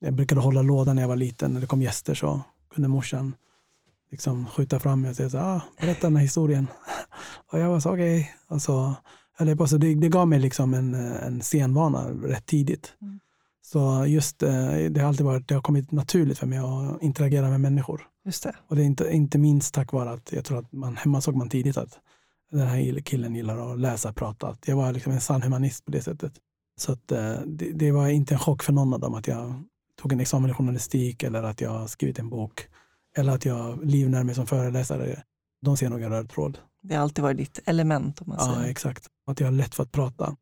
[0.00, 1.52] jag brukade hålla lådan när jag var liten.
[1.52, 2.40] När det kom gäster så
[2.74, 3.34] kunde morsan
[4.10, 6.66] liksom skjuta fram mig och säga så ah, berätta den här historien.
[7.52, 8.34] och jag var så okej.
[8.48, 8.94] Och så
[9.32, 9.66] höll jag på.
[9.66, 12.92] Så det, det gav mig liksom en, eh, en scenvana rätt tidigt.
[13.02, 13.20] Mm.
[13.62, 17.48] Så just eh, det har alltid varit, det har kommit naturligt för mig att interagera
[17.48, 18.06] med människor.
[18.24, 18.54] Just det.
[18.68, 21.36] Och det är inte, inte minst tack vare att jag tror att man, hemma såg
[21.36, 21.98] man tidigt att
[22.50, 24.56] den här killen gillar att läsa och prata.
[24.66, 26.32] Jag var liksom en sann humanist på det sättet.
[26.80, 29.62] Så att, eh, det, det var inte en chock för någon av dem att jag
[30.02, 32.66] tog en examen i journalistik eller att jag skrivit en bok.
[33.16, 35.22] Eller att jag livnär mig som föreläsare.
[35.62, 36.58] De ser nog en röd tråd.
[36.82, 38.70] Det har alltid varit ditt element om man Ja, säger.
[38.70, 39.06] exakt.
[39.26, 40.36] Att jag har lätt för att prata.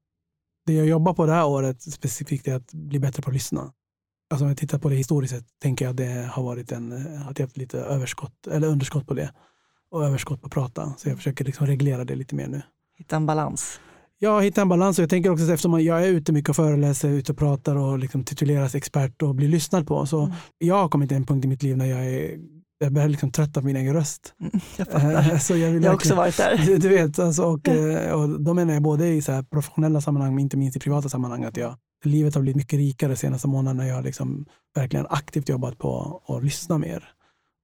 [0.66, 3.72] Det jag jobbar på det här året specifikt är att bli bättre på att lyssna.
[4.30, 6.92] Alltså om jag tittar på det historiskt sett tänker jag att det har varit en,
[7.28, 9.32] att jag haft lite överskott, eller underskott på det.
[9.90, 10.94] Och överskott på prata.
[10.98, 12.62] Så jag försöker liksom reglera det lite mer nu.
[12.98, 13.80] Hitta en balans.
[14.18, 16.56] Jag hittar en balans och jag tänker också att eftersom jag är ute mycket och
[16.56, 20.06] föreläser, ute och pratar och liksom tituleras expert och blir lyssnad på.
[20.06, 20.34] Så Mm.
[20.58, 22.38] jag har kommit till en punkt i mitt liv när jag är
[22.78, 24.34] jag börjar liksom trötta på min egen röst.
[24.40, 25.38] Mm, Jag fattar.
[25.38, 26.78] så jag, vill Jag har också varit där.
[26.78, 30.42] du vet, alltså, och, eh, och då menar jag både i så professionella sammanhang men
[30.42, 33.88] inte minst i privata sammanhang att jag, livet har blivit mycket rikare senaste månaderna när
[33.88, 37.04] jag har liksom verkligen aktivt jobbat på att lyssna mer.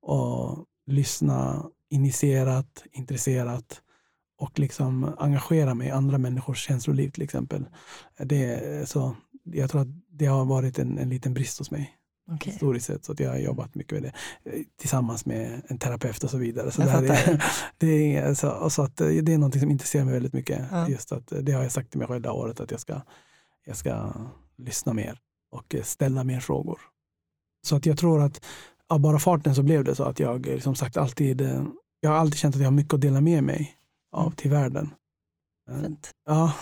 [0.02, 3.82] Och lyssna initierat, intresserat
[4.38, 7.64] och liksom engagera mig i andra människors känsloliv till exempel.
[8.18, 11.96] Det, så, jag tror att det har varit en, en liten brist hos mig
[12.30, 12.52] Okej.
[12.52, 13.04] historiskt sett.
[13.04, 14.12] Så att jag har jobbat mycket med det
[14.80, 16.70] tillsammans med en terapeut och så vidare.
[16.70, 17.02] Så, fattar.
[17.02, 17.44] är,
[17.78, 20.60] det, är, så, så att det är något som intresserar mig väldigt mycket.
[20.70, 20.88] Ja.
[20.88, 23.00] Just att, det har jag sagt till mig själv det här året att jag ska,
[23.64, 24.12] jag ska
[24.58, 25.18] lyssna mer
[25.50, 26.80] och ställa mer frågor.
[27.66, 28.44] Så att jag tror att
[28.88, 31.64] av bara farten så blev det så att jag eh, som sagt alltid, eh,
[32.02, 33.74] jag har alltid känt att jag har mycket att dela med mig
[34.12, 34.32] av Mm.
[34.36, 34.90] till världen.
[35.70, 36.10] Eh, Fint.
[36.26, 36.52] Ja,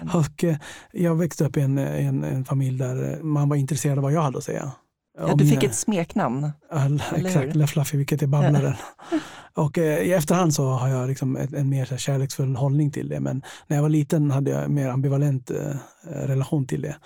[0.00, 0.14] Mm.
[0.16, 0.56] och eh,
[0.92, 4.12] jag växte upp i en, en, en familj där eh, man var intresserad av vad
[4.12, 4.72] jag hade att säga.
[5.18, 6.50] Ja, du fick ett smeknamn.
[7.16, 8.74] exakt, Le Fluffy, vilket är babblaren.
[9.54, 13.20] och eh, i efterhand så har jag liksom ett, en mer kärleksfull hållning till det.
[13.20, 16.96] Men när jag var liten hade jag en mer ambivalent eh, relation till det.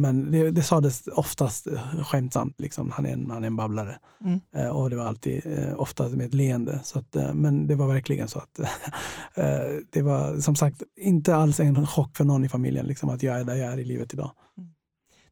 [0.00, 2.90] Men det, det sades oftast eh, skämtsamt, liksom.
[2.90, 3.98] han, är en, han är en babblare.
[4.24, 4.40] Mm.
[4.54, 6.80] Eh, och det var alltid eh, ofta med ett leende.
[6.82, 8.58] Så att, eh, men det var verkligen så att
[9.34, 13.22] eh, det var som sagt inte alls en chock för någon i familjen liksom, att
[13.22, 14.30] jag är där jag är i livet idag.
[14.58, 14.70] Mm.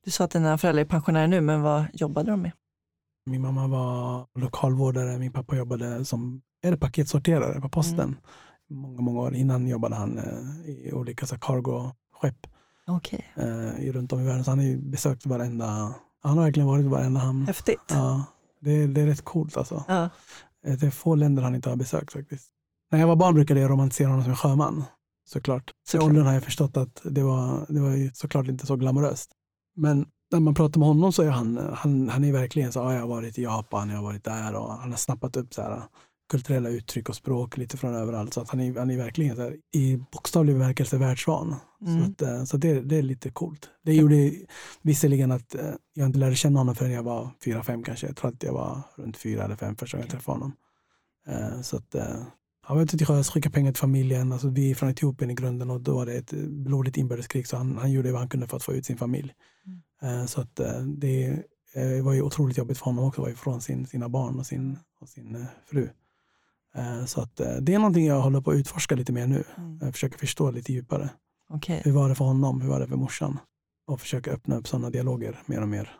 [0.04, 2.52] Du sa att dina föräldrar är pensionärer nu, men vad jobbade de med?
[3.30, 8.00] Min mamma var lokalvårdare, min pappa jobbade som är paketsorterare på posten.
[8.00, 8.16] Mm.
[8.70, 12.46] Många, många år innan jobbade han eh, i olika cargo-skepp
[12.86, 13.20] okay.
[13.34, 14.44] eh, runt om i världen.
[14.44, 17.46] Så han har ju besökt varenda, han har verkligen varit i varenda hamn.
[17.46, 17.80] Häftigt.
[17.88, 18.24] Ja,
[18.60, 19.84] det, det är rätt coolt alltså.
[19.88, 20.08] Ja.
[20.66, 22.48] Eh, det är få länder han inte har besökt faktiskt.
[22.90, 24.84] När jag var barn brukade jag romantisera honom som en sjöman.
[25.28, 25.72] Såklart.
[25.88, 28.76] Så I åldern har jag förstått att det var, det var ju såklart inte så
[28.76, 29.30] glamoröst.
[29.76, 32.92] Men när man pratar med honom så är han, han, han är verkligen så, ah,
[32.92, 35.62] jag har varit i Japan, jag har varit där och han har snappat upp så
[35.62, 35.82] här,
[36.28, 38.34] kulturella uttryck och språk lite från överallt.
[38.34, 41.56] Så att han, är, han är verkligen här, i bokstavlig bemärkelse världsvan.
[41.80, 42.04] Mm.
[42.04, 43.70] Så, att, eh, så det, det är lite coolt.
[43.84, 44.32] Det gjorde
[44.82, 48.06] visserligen att eh, jag inte lärde känna honom förrän jag var fyra, fem kanske.
[48.06, 50.52] Jag tror att jag var runt fyra eller fem första gången jag träffade honom.
[51.26, 51.96] Eh, så att,
[52.62, 54.32] han var ute till sjöss, skickade pengar till familjen.
[54.32, 57.56] Alltså, vi är från Etiopien i grunden och då var det ett blodigt inbördeskrig så
[57.56, 59.32] han, han gjorde vad han kunde för att få ut sin familj.
[60.02, 60.28] Mm.
[60.28, 61.42] Så att det
[62.02, 64.78] var ju otroligt jobbigt för honom också att vara ifrån sin, sina barn och sin,
[65.00, 65.88] och sin fru.
[66.76, 69.44] Eh, så att eh, det är någonting jag håller på att utforska lite mer nu.
[69.56, 69.78] Mm.
[69.82, 71.10] Jag försöker förstå lite djupare.
[71.54, 71.80] Okay.
[71.84, 72.60] Hur var det för honom?
[72.60, 73.38] Hur var det för morsan?
[73.86, 75.92] Och försöka öppna upp sådana dialoger mer och mer.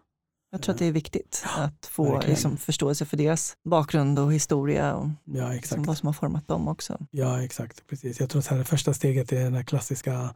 [0.51, 4.33] Jag tror att det är viktigt ja, att få liksom, förståelse för deras bakgrund och
[4.33, 6.99] historia och ja, liksom, vad som har format dem också.
[7.11, 7.87] Ja, exakt.
[7.87, 8.21] Precis.
[8.21, 10.35] Jag tror att det, här, första steget är den här klassiska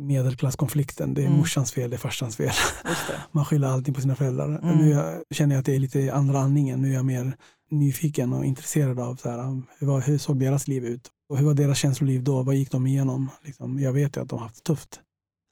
[0.00, 1.14] medelklasskonflikten.
[1.14, 1.38] Det är mm.
[1.38, 2.52] morsans fel, det är farsans fel.
[3.32, 4.46] Man skyller allting på sina föräldrar.
[4.62, 4.78] Mm.
[4.78, 6.82] Nu jag, känner jag att det är lite andra andningen.
[6.82, 7.36] Nu är jag mer
[7.70, 11.10] nyfiken och intresserad av så här, hur, hur såg deras liv ut?
[11.28, 12.42] Och hur var deras känsloliv då?
[12.42, 13.30] Vad gick de igenom?
[13.42, 15.00] Liksom, jag vet ju att de har haft det tufft.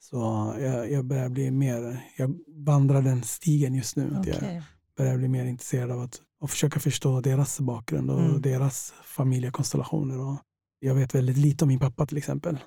[0.01, 0.17] Så
[0.59, 4.19] jag, jag börjar bli mer, jag vandrar den stigen just nu.
[4.19, 4.53] Okay.
[4.53, 4.63] Jag
[4.97, 8.41] börjar bli mer intresserad av att och försöka förstå deras bakgrund och mm.
[8.41, 10.19] deras familjekonstellationer.
[10.19, 10.37] Och
[10.79, 12.57] jag vet väldigt lite om min pappa till exempel.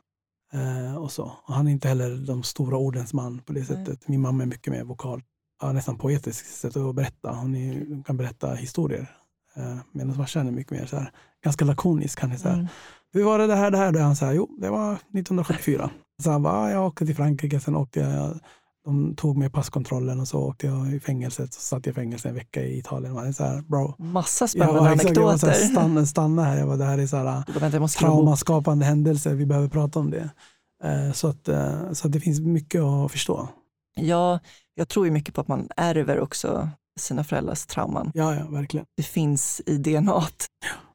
[0.52, 1.32] Eh, och så.
[1.44, 4.08] Och han är inte heller de stora ordens man på det sättet.
[4.08, 5.22] Min mamma är mycket mer vokal.
[5.62, 7.32] Ja, nästan poetisk sätt att berätta.
[7.32, 9.10] Hon är, kan berätta historier.
[9.92, 11.10] Medan farsan är mycket mer så här,
[11.44, 12.20] ganska lakonisk.
[12.20, 12.66] Han är så här, mm.
[13.12, 13.92] Hur var det det här, det här?
[13.92, 15.90] Då han så här, jo, det var 1974.
[16.22, 18.40] Så han bara, jag åkte till Frankrike, sen åkte jag
[18.84, 21.54] de tog mig passkontrollen och så åkte jag i fängelset.
[21.54, 23.14] Så satt jag i fängelse en vecka i Italien.
[23.14, 23.94] Man är så här, bro.
[23.98, 25.20] Massa spännande jag var, anekdoter.
[25.20, 26.58] Jag var så här, stanna, stanna här.
[26.58, 29.34] Jag var, det här är så här, traumaskapande händelser.
[29.34, 30.30] Vi behöver prata om det.
[30.84, 33.48] Eh, så, att, eh, så att det finns mycket att förstå.
[33.94, 34.38] Ja,
[34.74, 36.68] jag tror ju mycket på att man ärver också
[37.00, 38.10] sina föräldrars trauman.
[38.14, 38.86] Ja, ja, verkligen.
[38.96, 40.22] Det finns i DNA.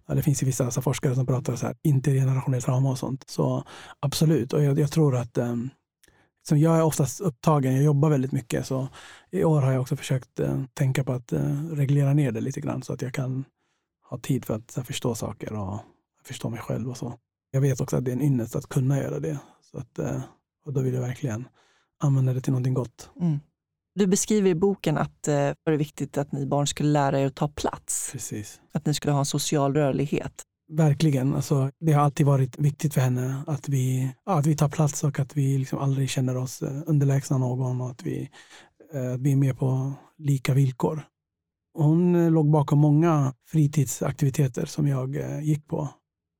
[0.07, 3.23] Ja, det finns ju vissa alltså, forskare som pratar så här, intergenerationell trauma och sånt.
[3.27, 3.63] Så
[3.99, 5.69] absolut, och jag, jag tror att um,
[6.47, 8.67] som jag är oftast upptagen, jag jobbar väldigt mycket.
[8.67, 8.87] Så
[9.31, 12.61] i år har jag också försökt uh, tänka på att uh, reglera ner det lite
[12.61, 13.45] grann så att jag kan
[14.09, 15.79] ha tid för att uh, förstå saker och
[16.23, 17.13] förstå mig själv och så.
[17.51, 19.39] Jag vet också att det är en ynnest att kunna göra det.
[19.71, 19.99] Så att,
[20.65, 21.47] och då vill jag verkligen
[21.99, 23.09] använda det till någonting gott.
[23.21, 23.39] Mm.
[23.97, 27.25] Du beskriver i boken att eh, det var viktigt att ni barn skulle lära er
[27.25, 28.09] att ta plats.
[28.11, 28.61] Precis.
[28.73, 30.43] Att ni skulle ha en social rörlighet.
[30.71, 31.35] Verkligen.
[31.35, 35.03] Alltså, det har alltid varit viktigt för henne att vi, ja, att vi tar plats
[35.03, 38.29] och att vi liksom aldrig känner oss eh, underlägsna någon och att vi,
[38.93, 41.01] eh, att vi är med på lika villkor.
[41.73, 45.89] Hon låg bakom många fritidsaktiviteter som jag gick på.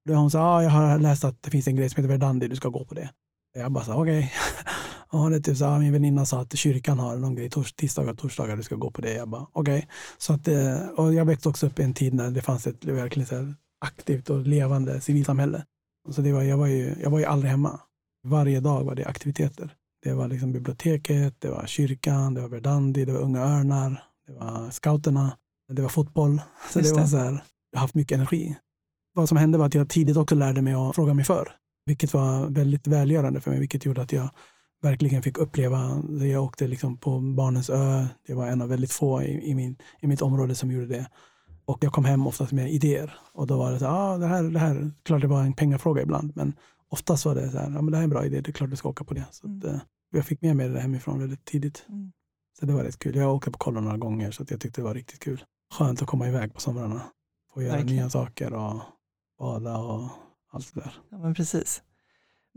[0.06, 2.48] Då hon sa, ah, jag har läst att det finns en grej som heter Verdandi,
[2.48, 3.10] du ska gå på det.
[3.54, 4.18] Jag bara, okej.
[4.18, 4.30] Okay.
[5.12, 8.12] Ja, det typ så här, min väninna sa att kyrkan har någon grej tors, tisdagar
[8.12, 9.14] och torsdagar, du ska gå på det.
[9.14, 9.78] Jag bara okej.
[9.78, 9.90] Okay.
[10.18, 12.86] Så att, eh, och jag växte också upp i en tid när det fanns ett
[12.86, 13.54] verkligen så
[13.86, 15.66] aktivt och levande civilsamhälle.
[16.10, 17.80] Så det var, jag, var ju, jag var ju aldrig hemma.
[18.24, 19.74] Varje dag var det aktiviteter.
[20.04, 24.34] Det var liksom biblioteket, det var kyrkan, det var Verdandi, det var Unga Örnar, det
[24.34, 25.38] var scouterna,
[25.74, 26.42] det var fotboll.
[26.74, 28.58] Så det var så här, jag har haft mycket energi.
[29.14, 31.52] Vad som hände var att jag tidigt också lärde mig att fråga mig för,
[31.86, 34.30] vilket var väldigt välgörande för mig, vilket gjorde att jag
[34.82, 36.04] verkligen fick uppleva.
[36.22, 38.08] Jag åkte liksom på Barnens ö.
[38.28, 41.10] Det var en av väldigt få i, i, min, i mitt område som gjorde det.
[41.66, 43.20] Och jag kom hem oftast med idéer.
[43.34, 46.02] Och då var det så ah, det här, det här, klart det var en pengafråga
[46.02, 46.54] ibland, men
[46.90, 48.54] oftast var det så här, ja, men det här är en bra idé, det är
[48.54, 49.26] klart du ska åka på det.
[49.32, 49.76] Så att, mm.
[49.76, 51.86] Eh, jag fick med mig det hemifrån väldigt tidigt.
[51.90, 52.12] Mm.
[52.60, 53.16] Så det var rätt kul.
[53.16, 55.44] Jag åkte på kollo några gånger så jag tyckte det var riktigt kul.
[55.74, 57.02] Skönt att komma iväg på somrarna.
[57.54, 57.96] Få göra Verkligen.
[57.96, 58.82] nya saker och
[59.40, 60.10] bada och
[60.52, 60.94] allt det där.
[61.10, 61.82] Ja, men precis.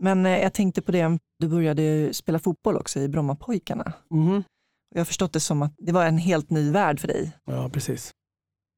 [0.00, 3.92] Men eh, jag tänkte på det, du började spela fotboll också i Brommapojkarna.
[4.10, 4.42] Mm.
[4.94, 7.32] Jag har förstått det som att det var en helt ny värld för dig.
[7.44, 8.10] Ja, precis.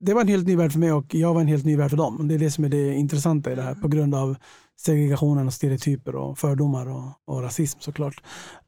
[0.00, 1.90] Det var en helt ny värld för mig och jag var en helt ny värld
[1.90, 2.28] för dem.
[2.28, 4.36] Det är det som är det intressanta i det här på grund av
[4.80, 8.22] segregationen och stereotyper och fördomar och, och rasism såklart.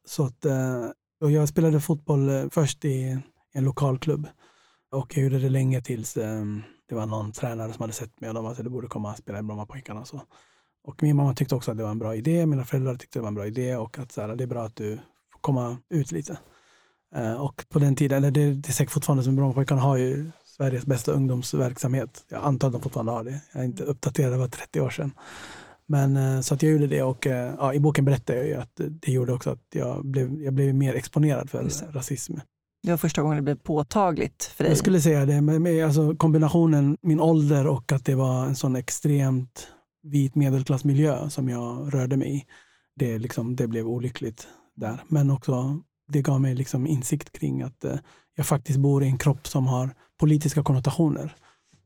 [0.04, 0.84] Så att, eh,
[1.20, 3.18] och jag spelade fotboll eh, först i
[3.52, 4.28] en lokal klubb
[4.92, 6.12] och jag gjorde det länge tills
[6.88, 9.10] det var någon tränare som hade sett mig och de sa att du borde komma
[9.10, 10.04] och spela i Brommapojkarna.
[10.04, 10.20] Så.
[10.84, 13.22] Och min mamma tyckte också att det var en bra idé, mina föräldrar tyckte det
[13.22, 14.96] var en bra idé och att så här, det är bra att du
[15.32, 16.38] får komma ut lite.
[17.16, 20.30] Uh, och på den tiden, eller det, det är säkert fortfarande som Brommapojkarna har ju
[20.44, 22.24] Sveriges bästa ungdomsverksamhet.
[22.28, 23.40] Jag antar att de fortfarande har det.
[23.52, 25.12] Jag är inte uppdaterad, det var 30 år sedan.
[25.86, 28.54] Men uh, så att jag gjorde det och uh, ja, i boken berättar jag ju
[28.54, 32.34] att det gjorde också att jag blev, jag blev mer exponerad för rasism.
[32.82, 34.70] Det var första gången det blev påtagligt för dig?
[34.70, 35.40] Jag skulle säga det.
[35.40, 39.68] Med, med, alltså, kombinationen min ålder och att det var en sån extremt
[40.04, 42.44] vit medelklassmiljö som jag rörde mig i.
[42.96, 45.02] Det, liksom, det blev olyckligt där.
[45.08, 47.96] Men också det gav mig liksom insikt kring att eh,
[48.34, 51.36] jag faktiskt bor i en kropp som har politiska konnotationer.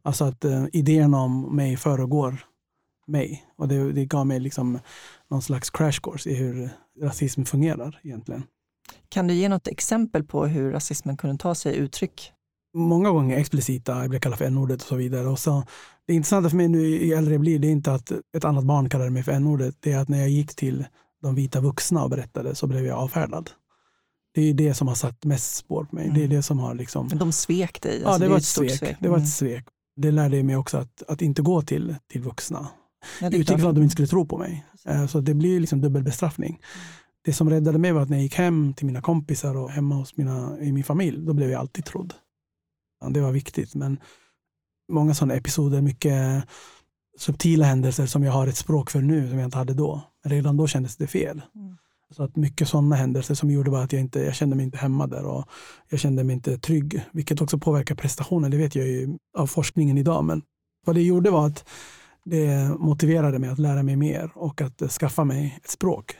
[0.02, 2.44] Alltså att eh, idén om mig föregår
[3.07, 3.44] mig.
[3.57, 4.78] Och det, det gav mig liksom
[5.31, 8.42] någon slags crash course i hur rasism fungerar egentligen.
[9.09, 12.33] Kan du ge något exempel på hur rasismen kunde ta sig uttryck?
[12.74, 15.26] Många gånger explicita, jag blir kallad för n-ordet och så vidare.
[15.26, 15.64] Och så,
[16.07, 18.64] det intressanta för mig nu ju äldre jag blir, det är inte att ett annat
[18.64, 19.76] barn kallade mig för n-ordet.
[19.81, 20.87] Det är att när jag gick till
[21.22, 23.50] de vita vuxna och berättade så blev jag avfärdad.
[24.35, 26.04] Det är det som har satt mest spår på mig.
[26.04, 26.14] Mm.
[26.14, 26.37] Det är mm.
[26.37, 27.09] det som har liksom...
[27.09, 28.04] De svek dig?
[28.04, 28.78] Alltså, ja, det, det var ett svek.
[28.78, 28.96] svek.
[29.00, 29.26] Det var ett mm.
[29.26, 29.64] svek.
[29.96, 32.68] Det lärde mig också att, att inte gå till, till vuxna.
[33.20, 34.66] Utifrån att de inte skulle tro på mig.
[34.88, 36.50] Eh, så det blir liksom dubbel bestraffning.
[36.50, 39.70] Mm det som räddade mig var att när jag gick hem till mina kompisar och
[39.70, 42.14] hemma hos mina, i min familj, då blev jag alltid trodd.
[43.11, 43.98] Det var viktigt, men
[44.92, 46.44] många sådana episoder, mycket
[47.18, 50.02] subtila händelser som jag har ett språk för nu som jag inte hade då.
[50.24, 51.42] Redan då kändes det fel.
[51.54, 51.76] Mm.
[52.11, 54.78] Så att mycket sådana händelser som gjorde bara att jag inte jag kände mig inte
[54.78, 55.44] hemma där och
[55.88, 58.50] jag kände mig inte trygg, vilket också påverkar prestationen.
[58.50, 60.42] Det vet jag ju av forskningen idag, men
[60.87, 61.68] vad det gjorde var att
[62.24, 66.16] det motiverade mig att lära mig mer och att skaffa mig ett språk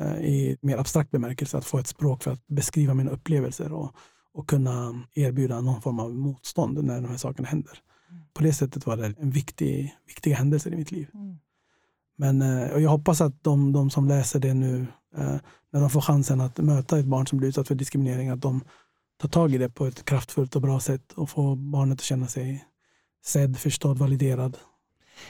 [0.00, 3.94] Eh, i mer abstrakt bemärkelse, att få ett språk för att beskriva mina upplevelser och,
[4.34, 7.78] och kunna erbjuda någon form av motstånd när de här sakerna händer.
[8.10, 8.22] Mm.
[8.34, 11.08] På det sättet var det en viktig, viktiga händelse i mitt liv.
[11.14, 11.38] Mm.
[12.16, 15.36] Men eh, och jag hoppas att de, de som läser det nu, eh,
[15.70, 18.60] när de får chansen att möta ett barn som blir utsatt för diskriminering, att de
[19.20, 22.26] tar tag i det på ett kraftfullt och bra sätt och får barnet att känna
[22.26, 22.64] sig
[23.24, 24.58] sedd, förstådd, validerad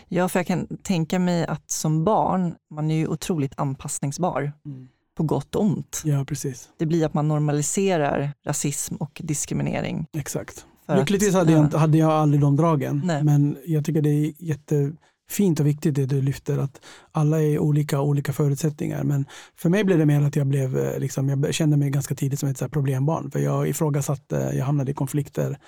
[0.08, 4.52] Ja, för jag kan tänka mig att som barn, man är ju otroligt anpassningsbar.
[4.64, 4.88] Mm.
[5.16, 6.03] På gott och ont.
[6.05, 6.68] Ja, precis.
[6.79, 10.07] Det blir att man normaliserar rasism och diskriminering.
[10.16, 10.66] Exakt.
[10.88, 13.03] Lyckligtvis hade, jag, hade jag aldrig de dragen.
[13.05, 13.25] Nej.
[13.25, 16.81] Men jag tycker det är jättefint och viktigt det du lyfter, att
[17.12, 19.05] alla är olika, olika förutsättningar.
[19.05, 22.14] Men för mig blev det mer att jag blev, eh, liksom, jag kände mig ganska
[22.14, 23.31] tidigt som ett så problembarn.
[23.31, 25.59] För jag ifrågasatte, jag hamnade i konflikter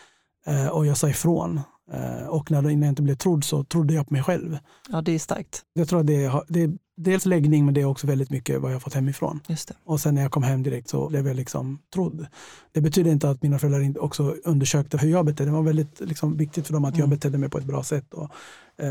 [0.47, 1.61] eh, och jag sa ifrån.
[1.93, 4.59] Eh, och när jag inte blev trodd så trodde jag på mig själv.
[4.89, 5.63] Ja, det är starkt.
[5.73, 8.83] Jag tror att det det dels läggning men det är också väldigt mycket vad jag
[8.83, 9.41] fått hemifrån.
[9.49, 9.75] Just det.
[9.85, 12.27] Och sen när jag kom hem direkt så blev jag liksom trodd.
[12.73, 15.61] Det betyder inte att mina föräldrar inte också undersökte hur jag betedde mig.
[15.61, 17.11] Det var väldigt liksom, viktigt för dem att jag mm.
[17.11, 18.15] betedde mig på ett bra sätt.
[18.15, 18.31] Och,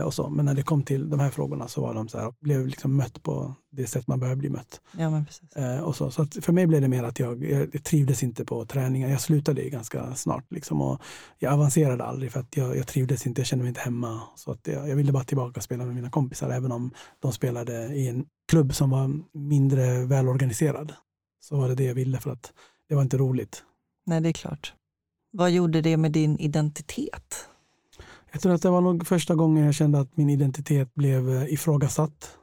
[0.06, 0.30] och så.
[0.30, 2.96] Men när det kom till de här frågorna så var de så här, blev liksom
[2.96, 4.82] mött på det sätt man behöver bli mött.
[4.98, 5.56] Ja, men precis.
[5.56, 7.44] Eh, och så så för mig blev det mer att jag,
[7.74, 9.10] jag trivdes inte på träningen.
[9.10, 10.52] Jag slutade ganska snart.
[10.52, 11.02] Liksom, och
[11.40, 14.22] jag avancerade aldrig för att jag, jag trivdes inte, jag kände mig inte hemma.
[14.36, 17.32] Så att jag, jag ville bara tillbaka och spela med mina kompisar även om de
[17.32, 20.94] spelade i en klubb som var mindre välorganiserad.
[21.42, 22.54] Så var det det jag ville för att
[22.90, 23.64] det var inte roligt.
[24.06, 24.74] Nej, det är klart.
[25.32, 27.50] Vad gjorde det med din identitet?
[28.34, 31.54] Jag tror att det var nog första gången jag kände att min identitet blev eh,
[31.54, 32.38] ifrågasatt.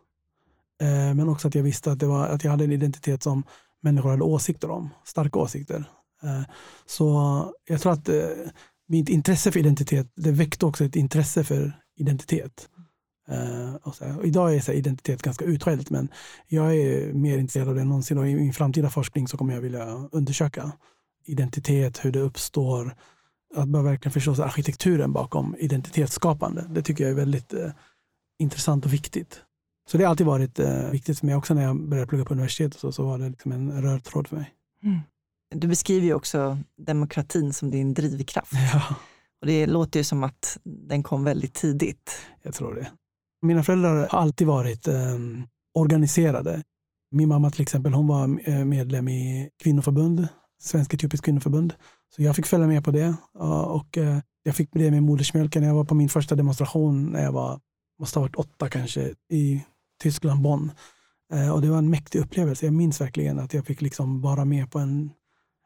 [0.81, 3.43] Eh, men också att jag visste att, det var, att jag hade en identitet som
[3.83, 5.85] människor hade åsikter om, starka åsikter.
[6.23, 6.43] Eh,
[6.87, 8.09] så jag tror att
[8.89, 12.69] mitt intresse för identitet, det väckte också ett intresse för identitet.
[13.83, 16.09] Och så, och idag är så identitet ganska utskällt, men
[16.49, 19.55] jag är mer intresserad av det än någonsin och i min framtida forskning så kommer
[19.55, 20.73] jag vilja undersöka
[21.27, 22.97] identitet, hur det uppstår,
[23.55, 26.67] att man verkligen förstå arkitekturen bakom identitetsskapande.
[26.71, 27.71] Det tycker jag är väldigt eh,
[28.39, 29.43] intressant och viktigt.
[29.91, 31.35] Så det har alltid varit eh, viktigt för mig.
[31.35, 34.29] Också när jag började plugga på universitetet så, så var det liksom en röd tråd
[34.29, 34.55] för mig.
[34.85, 35.01] Mm.
[35.55, 38.53] Du beskriver ju också demokratin som din drivkraft.
[38.73, 38.95] Ja.
[39.41, 42.27] Och det låter ju som att den kom väldigt tidigt.
[42.43, 42.91] Jag tror det.
[43.43, 45.19] Mina föräldrar har alltid varit eh,
[45.75, 46.63] organiserade.
[47.11, 50.29] Min mamma till exempel, hon var eh, medlem i kvinnoförbund,
[50.61, 51.75] Svenska Etiopiskt kvinnoförbund.
[52.17, 53.15] Så jag fick följa med på det.
[53.67, 55.63] Och eh, jag fick det med modersmjölken.
[55.63, 57.61] Jag var på min första demonstration när jag var,
[58.01, 59.65] måste ha varit åtta kanske, i
[60.03, 60.73] Tyskland, Bonn.
[61.33, 62.67] Eh, och det var en mäktig upplevelse.
[62.67, 65.11] Jag minns verkligen att jag fick liksom vara med på en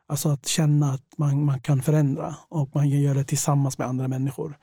[0.07, 3.87] Alltså att känna att man, man kan förändra och man kan göra det tillsammans med
[3.87, 4.59] andra människor.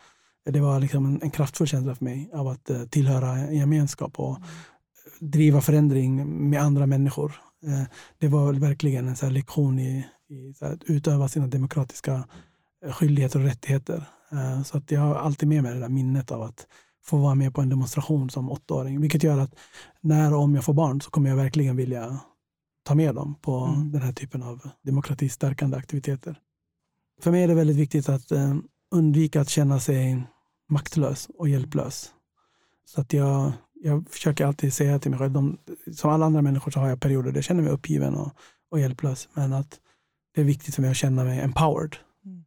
[0.45, 4.19] Det var liksom en, en kraftfull känsla för mig av att uh, tillhöra en gemenskap
[4.19, 4.49] och mm.
[5.19, 7.31] driva förändring med andra människor.
[7.67, 7.83] Uh,
[8.19, 12.27] det var verkligen en så lektion i, i att utöva sina demokratiska
[12.91, 14.03] skyldigheter och rättigheter.
[14.33, 16.67] Uh, så att jag har alltid med mig det där minnet av att
[17.03, 19.01] få vara med på en demonstration som åttaåring.
[19.01, 19.55] Vilket gör att
[20.01, 22.19] när och om jag får barn så kommer jag verkligen vilja
[22.83, 23.91] ta med dem på mm.
[23.91, 26.39] den här typen av demokratistärkande aktiviteter.
[27.21, 28.55] För mig är det väldigt viktigt att eh,
[28.91, 30.23] undvika att känna sig
[30.69, 32.11] maktlös och hjälplös.
[32.85, 33.51] Så att jag,
[33.83, 35.57] jag försöker alltid säga till mig själv, de,
[35.93, 38.31] som alla andra människor så har jag perioder där jag känner mig uppgiven och,
[38.71, 39.29] och hjälplös.
[39.33, 39.79] Men att
[40.35, 42.43] det är viktigt för mig att känna mig empowered, mm.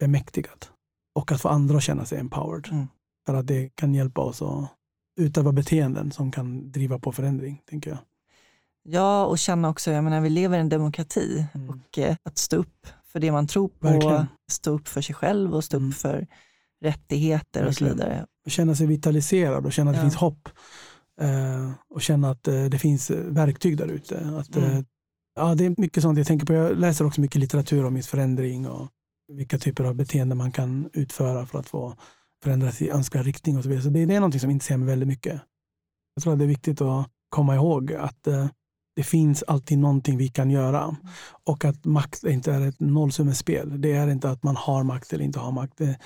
[0.00, 0.66] bemäktigad.
[1.14, 2.68] Och att få andra att känna sig empowered.
[2.72, 2.86] Mm.
[3.26, 4.68] För att det kan hjälpa oss att
[5.20, 7.98] utöva beteenden som kan driva på förändring, tänker jag.
[8.82, 11.70] Ja, och känna också, jag menar vi lever i en demokrati mm.
[11.70, 14.26] och eh, att stå upp för det man tror på, Verkligen.
[14.50, 15.92] stå upp för sig själv och stå upp mm.
[15.92, 16.26] för
[16.80, 17.68] rättigheter Verkligen.
[17.68, 18.26] och så vidare.
[18.48, 20.02] Känna sig vitaliserad och känna att ja.
[20.02, 20.48] det finns hopp.
[21.20, 24.18] Eh, och känna att eh, det finns verktyg där ute.
[24.56, 24.70] mm.
[24.70, 24.84] eh,
[25.34, 26.52] ja, det är mycket sånt jag tänker på.
[26.52, 28.88] Jag läser också mycket litteratur om förändring och
[29.32, 31.94] vilka typer av beteenden man kan utföra för att få
[32.42, 33.84] förändras i önskvärd riktning och så vidare.
[33.84, 35.40] Så det, det är något som intresserar mig väldigt mycket.
[36.14, 38.46] Jag tror att det är viktigt att komma ihåg att eh,
[38.98, 40.82] det finns alltid någonting vi kan göra.
[40.82, 40.96] Mm.
[41.44, 43.80] Och att makt inte är ett nollsummespel.
[43.80, 45.72] Det är inte att man har makt eller inte har makt.
[45.76, 45.98] Det,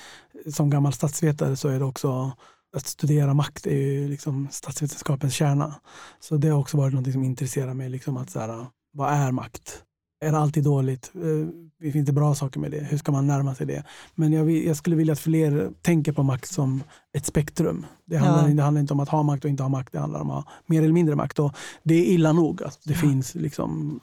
[0.53, 2.31] som gammal statsvetare så är det också
[2.75, 5.75] att studera makt är ju liksom statsvetenskapens kärna.
[6.19, 7.89] Så det har också varit något som intresserar mig.
[7.89, 9.83] Liksom att så här, vad är makt?
[10.23, 11.11] Är det alltid dåligt?
[11.13, 12.79] Det eh, finns det bra saker med det?
[12.79, 13.83] Hur ska man närma sig det?
[14.15, 16.83] Men jag, vill, jag skulle vilja att fler tänker på makt som
[17.13, 17.85] ett spektrum.
[18.05, 18.55] Det handlar, ja.
[18.55, 19.93] det handlar, inte om att ha makt och inte ha makt.
[19.93, 21.39] Det handlar om att ha mer eller mindre makt.
[21.39, 22.99] Och det är illa nog att det ja.
[22.99, 23.99] finns liksom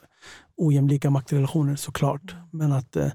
[0.57, 2.35] ojämlika maktrelationer såklart.
[2.51, 3.11] Men att eh,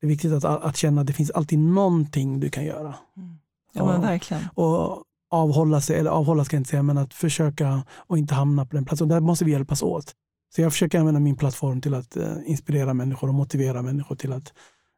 [0.00, 2.94] det är viktigt att, att känna att det finns alltid någonting du kan göra.
[3.16, 3.38] Mm.
[3.72, 4.42] Ja, men verkligen.
[4.54, 8.66] Och avhålla sig, eller avhålla ska jag inte säga, men att försöka och inte hamna
[8.66, 9.08] på den platsen.
[9.08, 10.14] där måste vi hjälpas åt.
[10.54, 14.32] Så jag försöker använda min plattform till att eh, inspirera människor och motivera människor till
[14.32, 14.52] att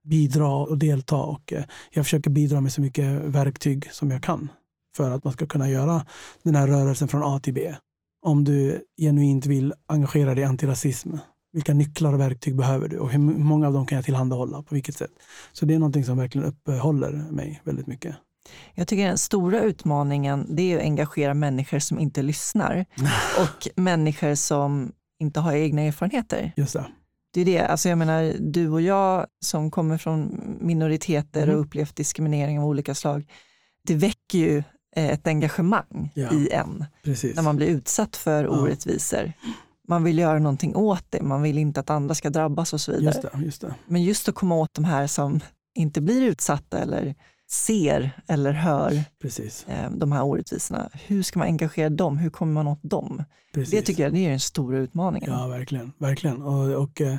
[0.04, 1.16] bidra och delta.
[1.16, 4.48] Och, eh, jag försöker bidra med så mycket verktyg som jag kan
[4.96, 6.06] för att man ska kunna göra
[6.42, 7.74] den här rörelsen från A till B.
[8.22, 11.16] Om du genuint vill engagera dig i antirasism,
[11.52, 14.62] vilka nycklar och verktyg behöver du och hur många av dem kan jag tillhandahålla?
[14.62, 15.10] På vilket sätt?
[15.52, 18.16] Så det är någonting som verkligen uppehåller mig väldigt mycket.
[18.74, 22.84] Jag tycker den stora utmaningen det är att engagera människor som inte lyssnar
[23.38, 24.92] och människor som
[25.24, 26.52] inte har egna erfarenheter.
[26.56, 26.86] Just det.
[27.34, 31.54] Det är det, alltså jag menar du och jag som kommer från minoriteter mm.
[31.54, 33.26] och upplevt diskriminering av olika slag,
[33.86, 34.58] det väcker ju
[34.96, 36.32] eh, ett engagemang ja.
[36.32, 37.36] i en Precis.
[37.36, 38.50] när man blir utsatt för ja.
[38.50, 39.32] orättvisor.
[39.88, 42.92] Man vill göra någonting åt det, man vill inte att andra ska drabbas och så
[42.92, 43.04] vidare.
[43.04, 43.74] Just det, just det.
[43.86, 45.40] Men just att komma åt de här som
[45.74, 47.14] inte blir utsatta eller
[47.54, 49.66] ser eller hör Precis.
[49.68, 50.90] Eh, de här orättvisorna.
[50.92, 52.18] Hur ska man engagera dem?
[52.18, 53.24] Hur kommer man åt dem?
[53.54, 53.70] Precis.
[53.70, 55.30] Det tycker jag det är den stora utmaningen.
[55.30, 55.92] Ja, verkligen.
[55.98, 56.42] verkligen.
[56.42, 57.16] Och, och eh,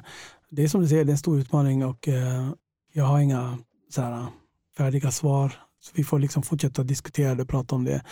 [0.49, 2.49] det är som du säger, det är en stor utmaning och eh,
[2.93, 3.57] jag har inga
[3.89, 4.25] så här,
[4.77, 5.53] färdiga svar.
[5.79, 8.03] Så vi får liksom fortsätta diskutera det och prata om det.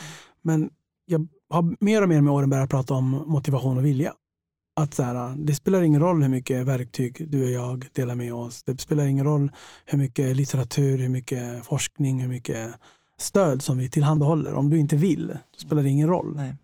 [0.41, 0.69] Men
[1.05, 4.13] jag har mer och mer med åren börjat prata om motivation och vilja
[4.75, 8.33] att så här, det spelar ingen roll hur mycket verktyg du och jag delar med
[8.33, 8.63] oss.
[8.63, 9.51] Det spelar ingen roll
[9.85, 12.73] hur mycket litteratur, hur mycket forskning, hur mycket
[13.17, 14.53] stöd som vi tillhandahåller.
[14.53, 16.35] Om du inte vill, spelar det ingen roll.
[16.35, 16.55] Nej.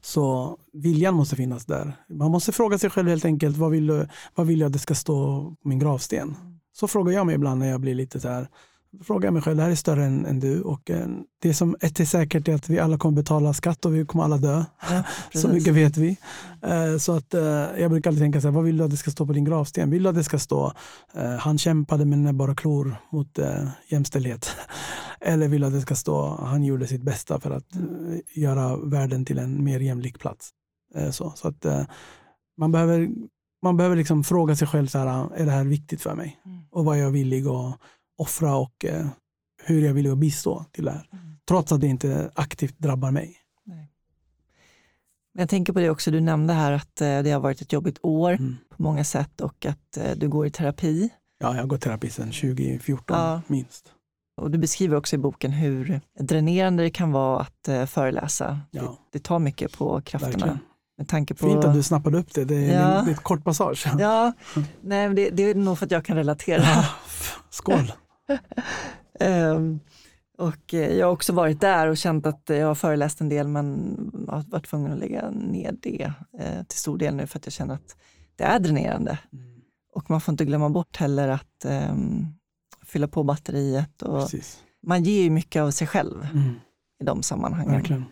[0.00, 1.92] Så viljan måste finnas där.
[2.08, 4.94] Man måste fråga sig själv helt enkelt, vad vill, vad vill jag att det ska
[4.94, 6.36] stå på min gravsten?
[6.72, 8.48] Så frågar jag mig ibland när jag blir lite så här,
[9.04, 11.06] frågar jag mig själv, det här är större än, än du och eh,
[11.42, 14.24] det som ett är säkert är att vi alla kommer betala skatt och vi kommer
[14.24, 14.64] alla dö.
[14.90, 15.02] Ja,
[15.40, 16.16] så mycket vet vi.
[16.62, 17.42] Eh, så att eh,
[17.78, 19.44] jag brukar alltid tänka så här, vad vill du att det ska stå på din
[19.44, 19.90] gravsten?
[19.90, 20.72] Vill du att det ska stå,
[21.40, 23.38] han kämpade med och klor mot
[23.88, 24.56] jämställdhet?
[25.20, 27.66] Eller vill du att det ska stå, han gjorde sitt bästa för att
[28.34, 30.50] göra världen till en mer jämlik plats?
[31.10, 31.66] så, så att
[32.58, 33.08] man behöver
[33.62, 36.40] man behöver liksom fråga sig själv, så här, är det här viktigt för mig?
[36.44, 36.60] Mm.
[36.70, 37.80] Och vad är jag villig att
[38.16, 39.06] offra och eh,
[39.64, 41.08] hur jag vill bistå till det här.
[41.12, 41.36] Mm.
[41.48, 43.36] Trots att det inte aktivt drabbar mig.
[43.64, 43.92] Nej.
[45.38, 47.98] Jag tänker på det också, du nämnde här att eh, det har varit ett jobbigt
[48.02, 48.56] år mm.
[48.76, 51.08] på många sätt och att eh, du går i terapi.
[51.38, 53.42] Ja, jag har gått i terapi sedan 2014 ja.
[53.46, 53.92] minst.
[54.36, 58.60] Och du beskriver också i boken hur dränerande det kan vara att uh, föreläsa.
[58.70, 58.82] Ja.
[58.82, 58.88] Det,
[59.18, 60.32] det, tar mycket på krafterna.
[60.32, 60.58] Verkligen.
[60.98, 61.46] Med tanke på...
[61.46, 63.00] Fint att du snappade upp det, det är, ja.
[63.00, 63.86] en, ett kort passage.
[63.98, 64.32] Ja,
[64.80, 66.62] Nej, det, det, är nog för att jag kan relatera.
[66.62, 66.84] Ja.
[67.50, 67.92] Skål!
[69.20, 69.80] um,
[70.38, 73.48] och eh, jag har också varit där och känt att jag har föreläst en del
[73.48, 73.96] men
[74.28, 77.52] har varit tvungen att lägga ner det eh, till stor del nu för att jag
[77.52, 77.96] känner att
[78.36, 79.18] det är dränerande.
[79.32, 79.60] Mm.
[79.92, 82.26] Och man får inte glömma bort heller att um,
[82.86, 84.02] fylla på batteriet.
[84.02, 84.62] Och Precis.
[84.82, 86.54] Man ger ju mycket av sig själv Mm.
[87.00, 87.72] i de sammanhangen.
[87.72, 88.04] Verkligen.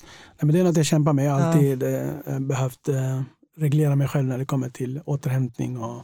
[0.00, 1.24] Nej, men det är något jag kämpar med.
[1.26, 3.22] Jag har alltid eh, behövt eh,
[3.56, 5.78] reglera mig själv när det kommer till återhämtning.
[5.78, 6.02] Och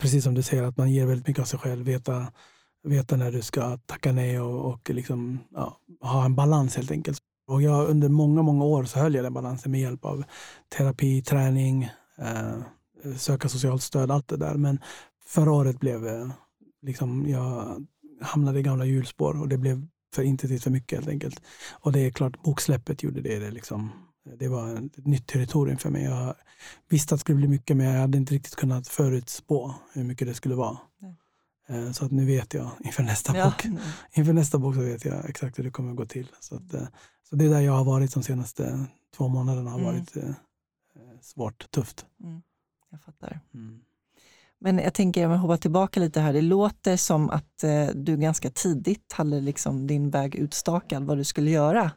[0.00, 1.84] precis som du säger, att man ger väldigt mycket av sig själv.
[1.84, 2.26] Veta,
[2.82, 7.18] veta när du ska tacka nej och, och liksom, ja, ha en balans helt enkelt.
[7.46, 10.24] Och jag, under många, många år så höll jag den balansen med hjälp av
[10.76, 11.82] terapi, träning,
[12.18, 12.58] eh,
[13.16, 14.54] söka socialt stöd, allt det där.
[14.54, 14.78] Men
[15.24, 16.30] förra året blev eh,
[16.82, 17.86] liksom, jag
[18.20, 21.42] hamnade i gamla hjulspår och det blev för intensivt för mycket helt enkelt.
[21.72, 23.38] Och det är klart, boksläppet gjorde det.
[23.38, 23.90] Det, liksom,
[24.38, 26.04] det var ett nytt territorium för mig.
[26.04, 26.34] Jag
[26.88, 30.28] visste att det skulle bli mycket men jag hade inte riktigt kunnat förutspå hur mycket
[30.28, 30.78] det skulle vara.
[31.70, 31.94] Nej.
[31.94, 33.44] Så att nu vet jag inför nästa ja.
[33.44, 33.80] bok.
[34.12, 36.28] Inför nästa bok så vet jag exakt hur det kommer att gå till.
[36.40, 36.70] Så, att,
[37.28, 39.92] så det är där jag har varit de senaste två månaderna har mm.
[39.92, 40.34] varit eh,
[41.22, 42.06] svårt, tufft.
[42.22, 42.42] Mm.
[42.90, 43.40] Jag fattar.
[43.54, 43.80] Mm.
[44.58, 48.16] Men jag tänker, om jag hoppar tillbaka lite här, det låter som att eh, du
[48.16, 51.90] ganska tidigt hade liksom din väg utstakad vad du skulle göra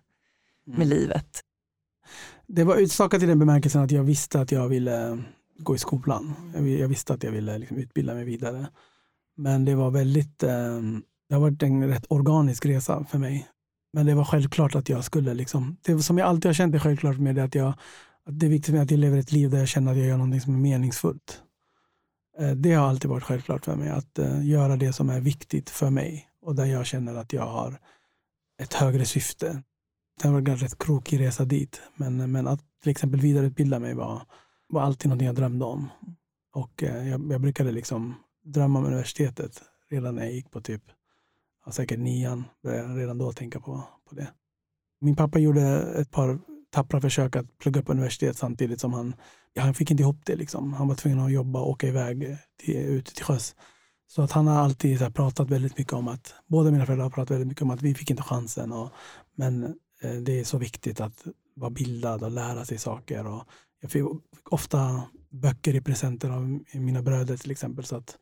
[0.66, 0.90] med mm.
[0.90, 1.42] livet.
[2.48, 5.24] Det var utstakat i den bemärkelsen att jag visste att jag ville
[5.58, 6.34] gå i skolan.
[6.54, 8.68] Jag, jag visste att jag ville liksom utbilda mig vidare.
[9.38, 10.82] Men det var väldigt, eh,
[11.30, 13.48] det har varit en rätt organisk resa för mig.
[13.94, 16.80] Men det var självklart att jag skulle, liksom, det som jag alltid har känt är
[16.80, 17.70] självklart med det att, jag,
[18.26, 20.18] att det är viktigt att jag lever ett liv där jag känner att jag gör
[20.18, 21.42] någonting som är meningsfullt.
[22.40, 25.70] Eh, det har alltid varit självklart för mig att eh, göra det som är viktigt
[25.70, 27.80] för mig och där jag känner att jag har
[28.62, 29.64] ett högre syfte.
[30.22, 33.94] Det har varit en rätt krokig resa dit, men, men att till exempel vidareutbilda mig
[33.94, 34.22] var,
[34.68, 35.90] var alltid någonting jag drömde om.
[36.54, 40.84] Och eh, jag, jag, brukade liksom drömma om universitetet redan när jag gick på typ
[41.66, 42.44] ja, säkert nian.
[42.64, 44.28] Började redan då tänka på, på det.
[45.02, 46.40] Min pappa gjorde ett par
[46.70, 49.16] tappra försök att plugga på universitet samtidigt som han,
[49.54, 50.36] ja, han fick inte ihop det.
[50.36, 50.74] Liksom.
[50.74, 53.56] Han var tvungen att jobba och åka iväg till, ut till sjöss.
[54.08, 57.12] Så att han har alltid så pratat väldigt mycket om att, båda mina föräldrar har
[57.12, 58.72] pratat väldigt mycket om att vi fick inte chansen.
[58.72, 58.90] Och,
[59.36, 59.64] men
[60.02, 63.28] eh, det är så viktigt att vara bildad och lära sig saker.
[63.28, 63.44] Och
[63.82, 64.04] jag fick
[64.44, 65.04] ofta
[65.34, 67.86] böcker i presenter av mina bröder till exempel.
[67.86, 68.18] Så, att,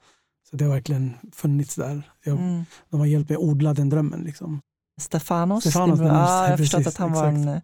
[0.50, 2.12] så det har verkligen funnits där.
[2.24, 2.64] Jag, mm.
[2.90, 4.22] De har hjälpt mig att odla den drömmen.
[4.22, 4.62] Liksom.
[5.02, 7.26] Stefanos, Stefanos ja, jag har förstått att han exakt.
[7.26, 7.62] var en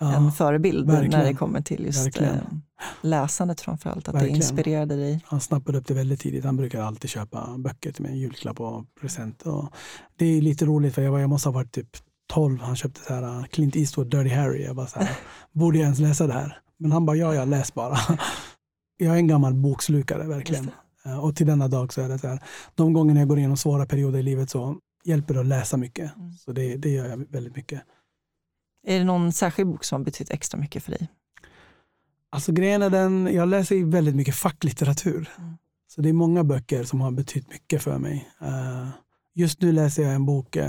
[0.00, 1.10] ja, en förebild verkligen.
[1.10, 2.34] när det kommer till just verkligen.
[2.34, 2.42] Eh,
[3.00, 4.32] läsandet framförallt, att verkligen.
[4.32, 5.20] det inspirerade dig.
[5.24, 6.44] Han snappade upp det väldigt tidigt.
[6.44, 9.42] Han brukar alltid köpa böcker till mig, julklapp och present.
[9.42, 9.74] Och
[10.16, 11.96] det är lite roligt för jag, var, jag måste ha varit typ
[12.28, 12.60] 12.
[12.60, 14.64] Han köpte så här, uh, Clint Eastwood, Dirty Harry.
[14.64, 15.10] Jag bara så här,
[15.52, 16.58] borde jag ens läsa det här?
[16.78, 17.98] Men han bara, ja, jag läs bara.
[18.96, 20.70] jag är en gammal bokslukare verkligen.
[21.06, 22.42] Uh, och till denna dag så är det så här,
[22.74, 26.16] de gånger jag går igenom svåra perioder i livet så hjälper det att läsa mycket.
[26.16, 26.32] Mm.
[26.32, 27.82] Så det, det gör jag väldigt mycket.
[28.86, 31.08] Är det någon särskild bok som har betytt extra mycket för dig?
[32.30, 35.30] Alltså grejen är den, jag läser väldigt mycket facklitteratur.
[35.38, 35.56] Mm.
[35.88, 38.30] Så det är många böcker som har betytt mycket för mig.
[38.42, 38.88] Uh,
[39.34, 40.62] just nu läser jag en bok, uh,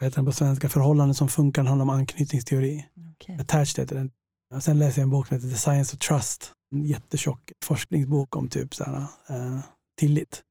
[0.00, 2.86] vad heter den på svenska, Förhållanden som funkar, den handlar om anknytningsteori.
[3.14, 3.36] Okay.
[3.36, 4.10] Attached heter den.
[4.54, 6.52] Och sen läser jag en bok som heter The Science of Trust.
[6.72, 8.96] En jättetjock forskningsbok om typ så här,
[9.30, 9.60] uh,
[9.98, 10.42] tillit.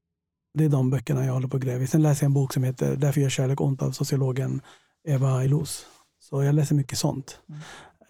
[0.58, 1.86] Det är de böckerna jag håller på att gräva i.
[1.86, 4.60] Sen läser jag en bok som heter Därför gör kärlek ont av sociologen
[5.08, 5.86] Eva Illouz.
[6.20, 7.40] Så jag läser mycket sånt.
[7.48, 7.60] Mm.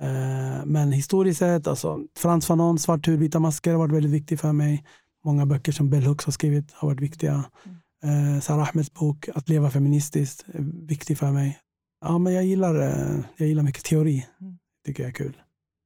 [0.03, 4.41] Eh, men historiskt sett, alltså, Frans Fanon, Svart hud, vita masker har varit väldigt viktig
[4.41, 4.85] för mig.
[5.25, 7.45] Många böcker som Bell Hooks har skrivit har varit viktiga.
[7.65, 8.35] Mm.
[8.35, 11.59] Eh, Sarah Ahmeds bok Att leva feministiskt är viktig för mig.
[12.01, 14.27] Ja, men jag, gillar, eh, jag gillar mycket teori.
[14.41, 14.59] Mm.
[14.87, 15.37] tycker jag är kul.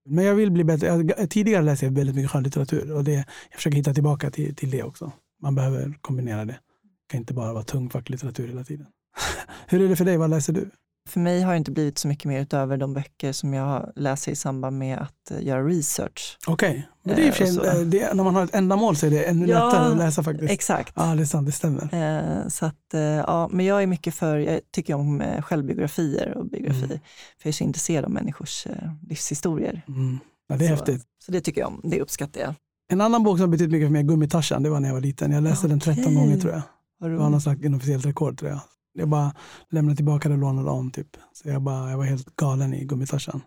[0.06, 0.86] Men jag vill bli bättre.
[0.86, 4.70] Jag, tidigare läste jag väldigt mycket skönlitteratur och det, jag försöker hitta tillbaka till, till
[4.70, 5.12] det också.
[5.42, 6.52] Man behöver kombinera det.
[6.52, 8.86] Det kan inte bara vara tung facklitteratur hela tiden.
[9.66, 10.16] Hur är det för dig?
[10.16, 10.70] Vad läser du?
[11.06, 14.32] För mig har det inte blivit så mycket mer utöver de böcker som jag läser
[14.32, 16.38] i samband med att uh, göra research.
[16.46, 16.82] Okej, okay.
[17.02, 19.64] men det är, uh, det, när man har ett ändamål så är det ännu ja,
[19.64, 20.52] lättare att läsa faktiskt.
[20.52, 20.92] Exakt.
[20.96, 22.48] Ja, det är sant, det stämmer.
[22.48, 22.94] Så att,
[23.26, 26.98] ja, men jag är mycket för, jag tycker om självbiografier och biografier, mm.
[27.38, 28.66] för jag är så intresserad av människors
[29.08, 29.82] livshistorier.
[29.88, 30.18] Mm.
[30.48, 31.02] Ja, det är så, häftigt.
[31.26, 32.54] Så det tycker jag om, det uppskattar jag.
[32.88, 34.94] En annan bok som har betytt mycket för mig är Gummitarsan, det var när jag
[34.94, 35.32] var liten.
[35.32, 35.70] Jag läste okay.
[35.70, 36.62] den 13 gånger tror jag.
[37.10, 38.60] Det var någon slags inofficiellt rekord tror jag.
[38.96, 39.34] Jag bara
[39.70, 40.90] lämnade tillbaka det och lånade om.
[40.90, 41.16] Typ.
[41.32, 43.42] Så jag, bara, jag var helt galen i gummitarsan.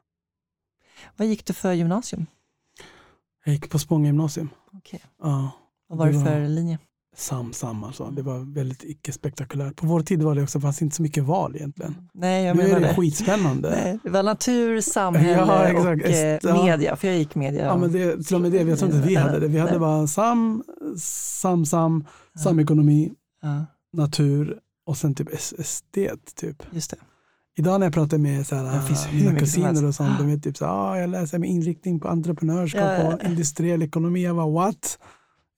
[1.18, 2.26] Vad gick du för gymnasium?
[3.46, 4.50] Jag gick på Spånga gymnasium.
[4.74, 5.00] Okay.
[5.24, 5.52] Ja,
[5.88, 6.80] Vad var det för linje?
[7.16, 8.12] Sam, sam alltså.
[8.12, 9.76] Det var väldigt icke-spektakulärt.
[9.76, 12.10] På vår tid var det också, fanns inte så mycket val egentligen.
[12.14, 13.70] Nej, jag nu är det, det skitspännande.
[13.84, 17.66] Nej, det var natur, samhälle ja, och eh, media, för jag gick media.
[17.66, 19.48] Ja, men det, till och med det, jag tror inte vi hade det.
[19.48, 20.64] Vi hade bara sam,
[20.98, 22.06] sam, sam,
[22.44, 23.66] samekonomi, ja.
[23.94, 24.60] natur
[24.90, 26.36] och sen typ estet.
[26.36, 26.64] Typ.
[26.72, 26.98] Just det.
[27.58, 30.66] Idag när jag pratar med så här, mina kusiner och sånt, de är typ så
[30.66, 33.14] ah, jag läser med inriktning på entreprenörskap ja, ja.
[33.14, 34.24] och industriell ekonomi.
[34.24, 35.00] Jag bara what?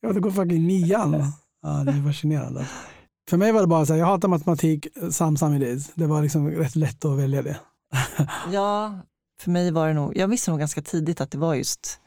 [0.02, 1.34] Jag hade gått fucking nian.
[1.62, 2.68] Ja, det är fascinerande.
[3.30, 5.92] För mig var det bara så här, jag hatar matematik, sam, sam is.
[5.96, 7.60] Det var liksom rätt lätt att välja det.
[8.52, 9.00] ja,
[9.42, 12.00] för mig var det nog, jag visste nog ganska tidigt att det var just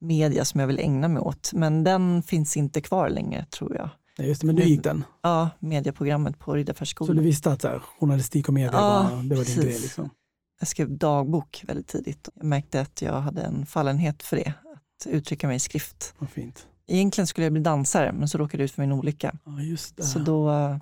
[0.00, 1.50] media som jag vill ägna mig åt.
[1.52, 3.90] Men den finns inte kvar längre tror jag.
[4.16, 5.04] Ja, just det, men du gick den?
[5.22, 7.06] Ja, medieprogrammet på Riddarfärsskolan.
[7.06, 9.78] Så du visste att så här, journalistik och media Ja, var, det var din grej?
[9.80, 10.10] Liksom.
[10.58, 12.28] Jag skrev dagbok väldigt tidigt.
[12.34, 14.52] Jag märkte att jag hade en fallenhet för det,
[14.98, 16.14] att uttrycka mig i skrift.
[16.18, 16.66] Vad fint.
[16.86, 19.38] Egentligen skulle jag bli dansare, men så råkade jag ut för min olycka.
[19.44, 20.02] Ja, just det.
[20.02, 20.80] Så då var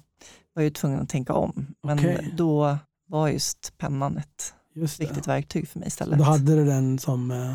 [0.54, 1.66] jag ju tvungen att tänka om.
[1.82, 2.34] Men Okej.
[2.36, 2.78] då
[3.08, 5.04] var just pennan ett just det.
[5.04, 6.18] viktigt verktyg för mig istället.
[6.18, 7.52] Då hade du den som eh,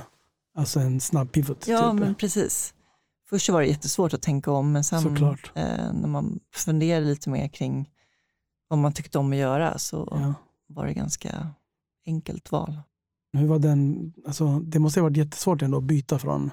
[0.57, 1.67] alltså en snabb pivot?
[1.67, 1.99] Ja, typ.
[1.99, 2.73] men precis.
[3.29, 5.51] Först så var det jättesvårt att tänka om, men sen Såklart.
[5.55, 7.89] eh, när man funderade lite mer kring
[8.67, 10.33] vad man tyckte om att göra så Ja.
[10.67, 11.47] var det ganska
[12.05, 12.79] enkelt val.
[13.33, 16.51] Hur var den, alltså, det måste ha varit jättesvårt ändå att byta från,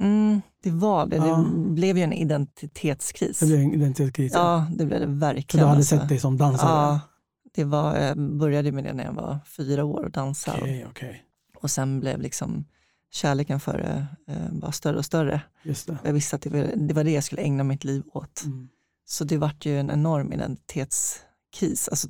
[0.00, 1.16] Mm, det var det.
[1.16, 1.36] Ja.
[1.36, 3.38] Det blev ju en identitetskris.
[3.40, 4.32] det blev en identitetskris.
[4.34, 5.64] Ja, det blev det För verkligen.
[5.64, 5.98] du hade alltså.
[5.98, 6.70] sett dig som dansare?
[6.70, 7.00] Ja,
[7.54, 10.58] det var, jag började med det när jag var fyra år och dansade.
[10.60, 11.22] Okej, okej.
[11.60, 12.64] Och sen blev liksom
[13.10, 15.40] kärleken för det eh, bara större och större.
[16.04, 18.42] Jag visste att det var, det var jag skulle ägna mitt liv åt.
[18.44, 18.68] Mm.
[19.06, 21.88] Så det vart ju en enorm identitetskris.
[21.88, 22.08] Alltså,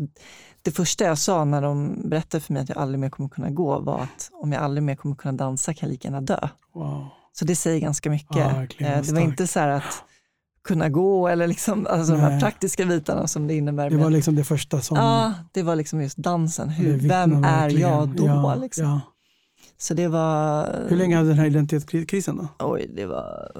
[0.62, 3.50] det första jag sa när de berättade för mig att jag aldrig mer kommer kunna
[3.50, 6.48] gå var att om jag aldrig mer kommer kunna dansa kan jag lika gärna dö.
[6.74, 7.06] Wow.
[7.32, 8.36] Så det säger ganska mycket.
[8.36, 10.04] Eh, Vad det var inte så här att
[10.64, 13.90] kunna gå eller liksom, alltså de här praktiska bitarna som det innebär.
[13.90, 14.96] Det var liksom det första som...
[14.96, 16.68] Ja, det var liksom just dansen.
[16.68, 17.90] Hur, vem är verkligen.
[17.90, 18.26] jag då?
[18.26, 18.84] Ja, liksom.
[18.84, 19.00] ja.
[19.80, 20.66] Så det var...
[20.88, 22.48] Hur länge hade den här identitetskrisen då?
[22.58, 23.50] Oj, det var...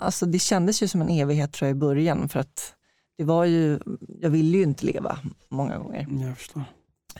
[0.00, 2.74] Alltså det kändes ju som en evighet tror jag i början för att
[3.18, 3.78] det var ju,
[4.20, 5.18] jag ville ju inte leva
[5.48, 6.64] många gånger Mm, Jag förstår.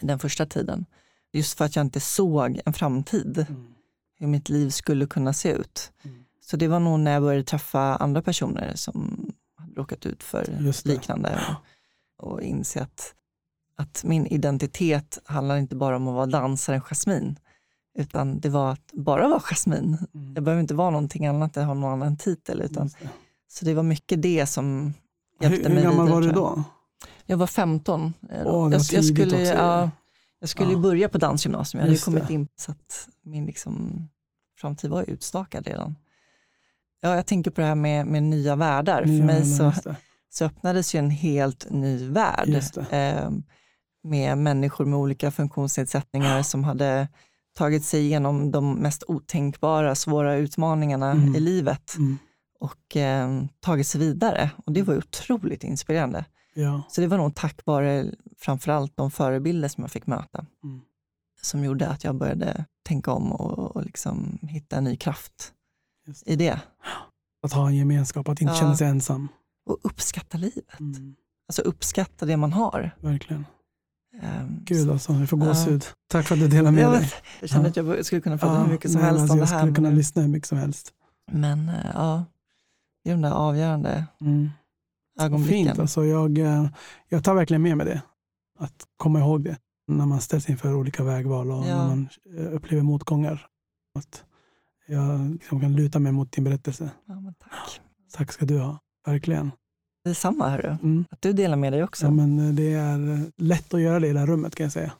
[0.01, 0.87] den första tiden.
[1.33, 3.67] Just för att jag inte såg en framtid, Mm.
[4.19, 5.93] hur mitt liv skulle kunna se ut.
[6.03, 6.25] Mm.
[6.41, 10.47] Så det var nog när jag började träffa andra personer som hade råkat ut för
[10.85, 11.41] liknande
[12.17, 13.15] och, och inse att,
[13.77, 17.37] att min identitet handlar inte bara om att vara dansaren Jasmin,
[17.99, 19.99] utan det var att bara vara Jasmin.
[20.15, 20.35] Mm.
[20.35, 22.61] Jag behöver inte vara någonting annat eller ha någon annan titel.
[22.63, 23.09] Utan, det.
[23.49, 24.95] så det var mycket det som
[25.41, 26.35] hjälpte Hur, mig hur gammal vidare, var du jag.
[26.37, 26.63] då?
[27.27, 28.15] Jag var 15.
[28.31, 28.51] eh, då.
[28.51, 29.91] Åh, det var jag, jag skulle, ja,
[30.41, 30.79] jag skulle Ja.
[30.79, 31.79] börja på dansgymnasium.
[31.79, 32.35] Jag hade ju Just kommit det.
[32.35, 34.09] in så att min liksom,
[34.59, 35.97] framtid var utstakad redan.
[37.01, 39.05] Ja, jag tänker på det här med, med nya världar.
[39.05, 39.73] Nya För mig så,
[40.31, 42.63] så öppnades ju en helt ny värld.
[42.91, 43.31] Eh,
[44.03, 47.09] med människor med olika funktionsnedsättningar som hade
[47.61, 51.35] tagit sig igenom de mest otänkbara, svåra utmaningarna Mm.
[51.37, 52.19] i livet Mm.
[52.61, 54.51] och eh, tagit sig vidare.
[54.67, 56.25] Och det var ju otroligt inspirerande.
[56.55, 56.83] Ja.
[56.89, 58.07] Så det var nog tack vare
[58.39, 60.81] framförallt de förebilder som jag fick möta Mm.
[61.43, 65.53] som gjorde att jag började tänka om och, och liksom hitta en ny kraft
[66.07, 66.61] Just i det.
[67.43, 68.61] Att ha en gemenskap, att inte Ja.
[68.61, 69.29] känna sig ensam.
[69.67, 70.81] Och uppskatta livet.
[70.81, 71.15] Mm.
[71.49, 72.91] Alltså uppskatta det man har.
[73.01, 73.47] Verkligen.
[74.23, 75.47] Ehm, Gud alltså, jag får Ja.
[75.47, 75.85] gåshud.
[76.09, 77.01] Tack för att du delade med jag, dig.
[77.01, 79.39] vet, jag kände att jag skulle kunna prata Ja, hur mycket som helst alltså, om
[79.39, 79.59] det jag här.
[79.61, 80.93] skulle kunna Men, lyssna hur mycket som helst.
[81.33, 82.25] men eh, ja,
[83.05, 84.51] det är de där avgörande Mm.
[85.21, 85.67] ögonblicken.
[85.67, 86.05] Fint alltså.
[86.05, 86.67] Jag, eh,
[87.09, 88.03] jag tar verkligen med mig det.
[88.59, 89.57] Att komma ihåg det.
[89.89, 91.77] När man ställs inför olika vägval och Ja.
[91.77, 92.09] när man
[92.39, 93.47] eh, upplever motgångar.
[93.99, 94.25] Att
[94.87, 96.91] jag liksom kan luta mig mot din berättelse.
[97.07, 97.81] Ja, tack.
[98.13, 98.79] Tack ska du ha.
[99.07, 99.51] Verkligen.
[100.05, 101.05] Detsamma hörru, Mm.
[101.11, 102.07] att du delar med dig också.
[102.07, 104.65] Ja, men eh, det är eh, lätt att göra det i det här rummet kan
[104.65, 104.93] jag säga.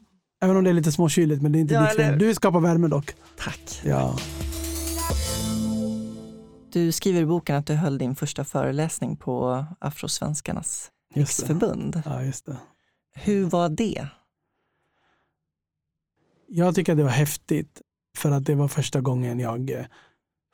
[0.43, 2.19] Även om det är lite småkyligt, men det är inte Ja, ditt fel.
[2.19, 3.15] Du skapar värme dock.
[3.39, 3.81] Tack.
[3.85, 4.19] Ja.
[6.73, 12.03] Du skriver i boken att du höll din första föreläsning på Afrosvenskarnas riksförbund.
[12.05, 12.57] Ja, just det.
[13.15, 14.07] Hur var det?
[16.49, 17.83] Jag tycker att det var häftigt
[18.17, 19.85] för att det var första gången jag eh,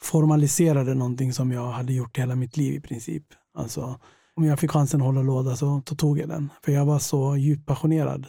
[0.00, 3.24] formaliserade någonting som jag hade gjort hela mitt liv i princip.
[3.54, 4.00] Alltså,
[4.36, 6.50] om jag fick chansen att hålla låda så, så tog jag den.
[6.64, 8.26] För jag var så djupt passionerad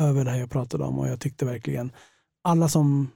[0.00, 1.92] över det här jag pratade om och jag tyckte verkligen
[2.44, 3.10] alla som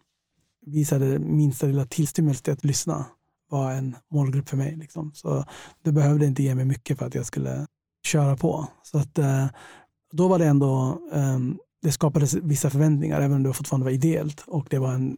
[0.66, 3.06] visade minsta lilla tillstymmelse till att lyssna
[3.50, 4.76] var en målgrupp för mig.
[4.76, 5.12] Liksom.
[5.14, 5.44] Så
[5.84, 7.66] det behövde inte ge mig mycket för att jag skulle
[8.06, 8.66] köra på.
[8.82, 9.46] Så att, eh,
[10.12, 14.44] då var det ändå ehm, det skapades vissa förväntningar, även om det fortfarande var ideellt.
[14.46, 15.16] Och det var en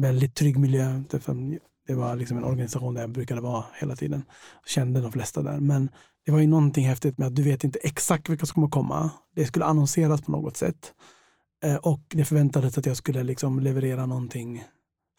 [0.00, 1.02] väldigt trygg miljö.
[1.10, 4.22] Det var- Det var liksom en organisation där jag brukade vara hela tiden.
[4.66, 5.60] Kände de flesta där.
[5.60, 5.88] Men
[6.30, 9.10] det var ju någonting häftigt med att du vet inte exakt vilka som kommer komma.
[9.34, 10.92] Det skulle annonseras på något sätt.
[11.64, 14.64] Eh, och det förväntades att jag skulle liksom leverera någonting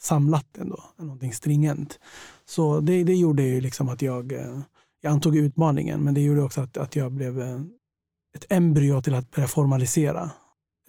[0.01, 1.99] samlat ändå, någonting stringent.
[2.45, 4.59] Så det, det gjorde ju liksom att jag, eh,
[5.01, 7.62] jag antog utmaningen, men det gjorde också att, att jag blev eh,
[8.36, 10.32] ett embryo till att börja formalisera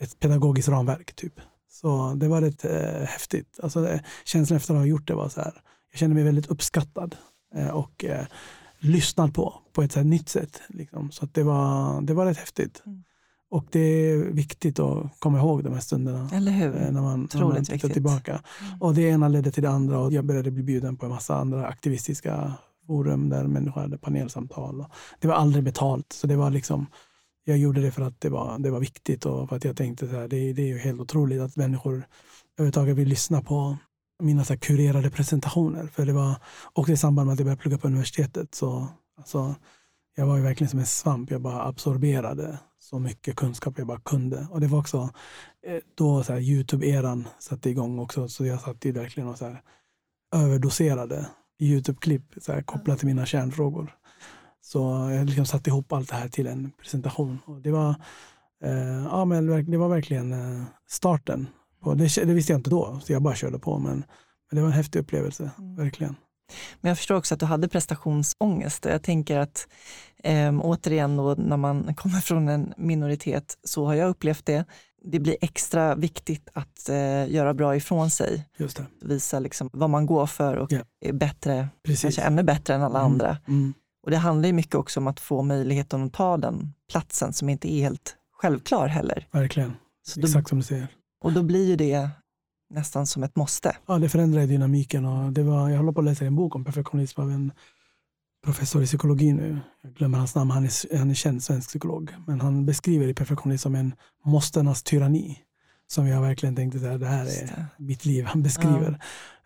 [0.03, 1.15] ett pedagogiskt ramverk.
[1.15, 1.41] typ.
[1.71, 3.61] Så det var rätt eh, häftigt.
[3.63, 6.47] Alltså, det, känslan efter att ha gjort det var så här, jag kände mig väldigt
[6.47, 7.17] uppskattad
[7.55, 8.27] eh, och eh,
[8.83, 10.63] lyssnad på på ett så nytt sätt.
[10.69, 11.11] Liksom.
[11.11, 12.83] Så det, var, det var rätt häftigt.
[12.87, 13.03] Mm.
[13.51, 16.31] Och det är viktigt att komma ihåg de här stunderna.
[16.33, 16.77] Eller hur?
[16.77, 18.33] Eh, när man, när man tittar tillbaka.
[18.33, 18.83] Mm.
[18.83, 21.37] Och det ena ledde till det andra och jag började bli bjuden på en massa
[21.37, 22.53] andra aktivistiska
[22.87, 24.85] forum där människor hade panelsamtal.
[25.21, 26.13] det var aldrig betalt.
[26.13, 26.87] Så det var liksom,
[27.45, 30.05] jag gjorde det för att det var, det var viktigt och för att jag tänkte
[30.05, 32.07] att det, det är ju helt otroligt att människor
[32.59, 33.77] överhuvudtaget vill lyssna på
[34.21, 35.87] mina så kurerade presentationer.
[35.87, 36.37] För det var
[36.73, 38.55] också i samband med att jag började plugga på universitetet.
[38.55, 38.89] Så
[39.19, 39.55] alltså,
[40.15, 41.31] jag var ju verkligen som en svamp.
[41.31, 44.47] Jag bara absorberade så mycket kunskap jag bara kunde.
[44.51, 45.11] Och det var också
[45.67, 48.29] eh, då så Youtube-eran satte igång också.
[48.29, 49.63] Så jag satt ju verkligen och så här,
[50.35, 51.27] överdoserade
[51.59, 52.23] Youtube-klipp
[52.65, 53.97] kopplat till mina kärnfrågor.
[54.61, 57.39] Så jag liksom satte ihop allt det här till en presentation.
[57.45, 57.95] Och det, var,
[58.65, 61.49] eh, ja, men det var verkligen eh, starten.
[61.83, 63.79] Och det, det, visste jag inte då, så jag bara körde på.
[63.79, 63.97] Men,
[64.51, 65.77] men det var en häftig upplevelse, mm.
[65.77, 66.17] verkligen.
[66.81, 68.85] Men jag förstår också att du hade prestationsångest.
[68.85, 69.69] Jag tänker att
[70.25, 74.65] eh, återigen då, när man kommer från en minoritet, så har jag upplevt det.
[75.05, 78.49] Det blir extra viktigt att eh, göra bra ifrån sig.
[78.57, 78.87] Just det.
[79.01, 80.87] Visa liksom vad man går för och yeah.
[81.01, 82.03] är bättre, Precis.
[82.03, 83.13] kanske ännu bättre än alla mm.
[83.13, 83.39] andra.
[83.49, 83.75] Mm.
[84.05, 87.49] Och det handlar ju mycket också om att få möjligheten att ta den platsen som
[87.49, 89.29] inte är helt självklar heller.
[89.31, 89.77] Verkligen,
[90.07, 90.89] så exakt som du säger.
[91.23, 92.11] Och då blir ju det
[92.71, 93.77] nästan som ett måste.
[93.87, 95.05] Ja, det förändrar dynamiken.
[95.05, 97.53] Och det var, jag håller på att läsa en bok om perfektionism av en
[98.45, 99.61] professor i psykologi nu.
[99.83, 102.15] Jag glömmer hans namn, han är, han är känd svensk psykolog.
[102.27, 103.95] Men han beskriver i perfektionism som en
[104.25, 105.39] måstenas tyranni.
[105.87, 107.67] Som jag verkligen tänkte, att det här är det.
[107.79, 108.99] mitt liv han beskriver.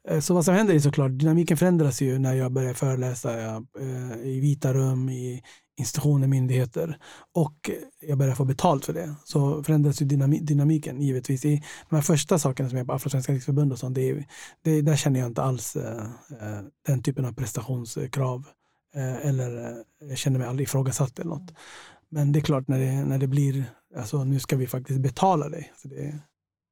[0.04, 0.10] Ja.
[0.10, 3.66] Eh, så vad som händer är såklart, dynamiken förändras ju när jag börjar föreläsa jag,
[3.80, 5.42] eh, i vita rum, i
[5.76, 6.98] institutioner, myndigheter
[7.34, 7.70] och
[8.00, 9.14] jag börjar få betalt för det.
[9.24, 10.06] Så förändras ju
[10.40, 11.44] dynamiken givetvis.
[11.44, 14.26] I de här första sakerna som är på Afrosvenska riksförbund och sånt, det,
[14.62, 16.04] det, där känner jag inte alls eh,
[16.40, 18.46] eh, den typen av prestationskrav
[18.94, 21.54] eh, eller eh, jag känner mig aldrig ifrågasatt eller något.
[22.08, 23.64] Men det är klart när det, när det blir,
[23.96, 25.72] alltså nu ska vi faktiskt betala dig.
[25.76, 26.18] för det,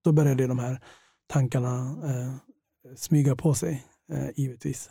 [0.05, 0.81] då börjar det de här
[1.27, 2.35] tankarna eh,
[2.97, 4.91] smyga på sig, eh, givetvis.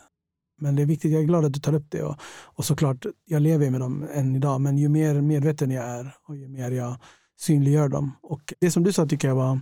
[0.60, 2.02] Men det är viktigt, jag är glad att du tar upp det.
[2.02, 6.14] Och, och såklart, jag lever med dem än idag, men ju mer medveten jag är
[6.28, 6.96] och ju mer jag
[7.40, 8.12] synliggör dem.
[8.22, 9.60] Och det som du sa tycker jag var,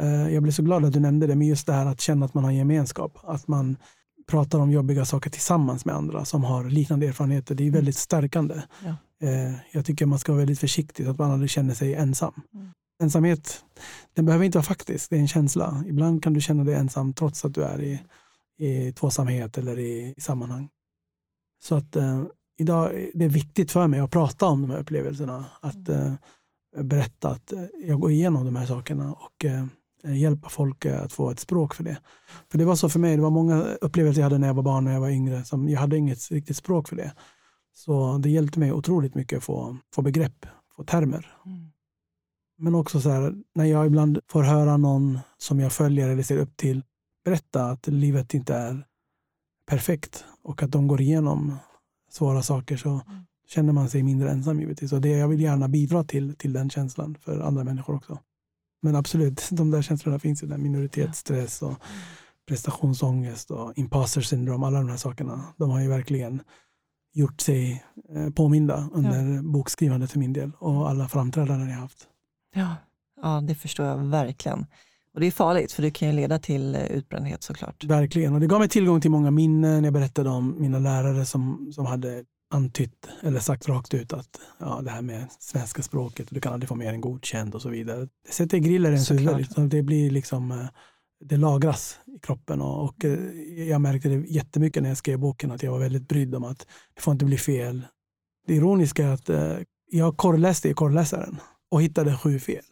[0.00, 2.26] eh, jag blev så glad att du nämnde det, men just det här att känna
[2.26, 3.18] att man har gemenskap.
[3.22, 3.76] Att man
[4.28, 7.54] pratar om jobbiga saker tillsammans med andra som har liknande erfarenheter.
[7.54, 8.62] Det är väldigt stärkande.
[8.84, 8.96] Ja.
[9.28, 12.34] Eh, jag tycker man ska vara väldigt försiktig så att man aldrig känner sig ensam.
[12.54, 12.68] Mm.
[13.02, 13.64] Ensamhet,
[14.14, 15.84] den behöver inte vara faktisk, det är en känsla.
[15.86, 18.00] Ibland kan du känna dig ensam trots att du är i
[18.58, 20.68] i tvåsamhet eller i, i sammanhang.
[21.62, 22.24] Så att eh,
[22.58, 25.44] idag det är viktigt för mig att prata om de här upplevelserna.
[25.60, 26.14] Att eh,
[26.76, 29.64] berätta att eh, jag går igenom de här sakerna och eh,
[30.16, 31.98] hjälpa folk eh, att få ett språk för det.
[32.50, 34.62] För det var så för mig, det var många upplevelser jag hade när jag var
[34.62, 35.44] barn och jag var yngre.
[35.44, 37.12] Som jag hade inget riktigt språk för det.
[37.74, 40.46] Så det hjälpte mig otroligt mycket att få, få begrepp,
[40.76, 41.34] få termer.
[41.46, 41.72] Mm.
[42.58, 46.38] Men också så här, när jag ibland får höra någon som jag följer eller ser
[46.38, 46.82] upp till
[47.28, 48.86] berätta att livet inte är
[49.66, 51.56] perfekt och att de går igenom
[52.10, 53.02] svåra saker så mm.
[53.48, 54.92] känner man sig mindre ensam givetvis.
[54.92, 58.18] Och det, jag vill gärna bidra till, till den känslan för andra människor också.
[58.82, 60.58] Men absolut, de där känslorna finns ju där.
[60.58, 61.74] Minoritetsstress och
[62.48, 64.62] prestationsångest och imposter syndrom.
[64.62, 65.44] Alla de här sakerna.
[65.56, 66.42] De har ju verkligen
[67.12, 69.42] gjort sig eh, påminda under ja.
[69.42, 72.08] bokskrivandet för min del och alla framträdanden jag haft.
[72.54, 72.76] Ja,
[73.22, 74.66] ja, det förstår jag verkligen.
[75.18, 77.84] Och det är farligt för det kan ju leda till eh, utbrändhet såklart.
[77.84, 79.84] Verkligen, och det gav mig tillgång till många minnen.
[79.84, 84.80] Jag berättade om mina lärare som, som hade antytt eller sagt rakt ut att ja,
[84.84, 88.00] det här med svenska språket, du kan aldrig få mer än godkänd och så vidare.
[88.00, 89.36] Det sätter griller i ens huvud.
[89.36, 89.68] Liksom.
[89.68, 90.66] Det blir liksom, eh,
[91.24, 93.18] det lagras i kroppen och, och, eh,
[93.68, 96.66] jag märkte det jättemycket när jag skrev boken att jag var väldigt brydd om att
[96.94, 97.82] det får inte bli fel.
[98.46, 99.30] Det ironiska är att
[99.90, 101.36] jag korrläste i korrläsaren
[101.70, 102.64] och hittade sju fel.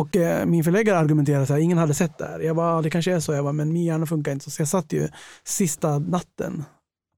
[0.00, 2.40] Och eh, min förläggare argumenterade så här, ingen hade sett det här.
[2.40, 4.50] Jag bara, det kanske är så, jag bara, men min hjärna funkar inte så.
[4.50, 5.08] Så jag satt ju
[5.44, 6.64] sista natten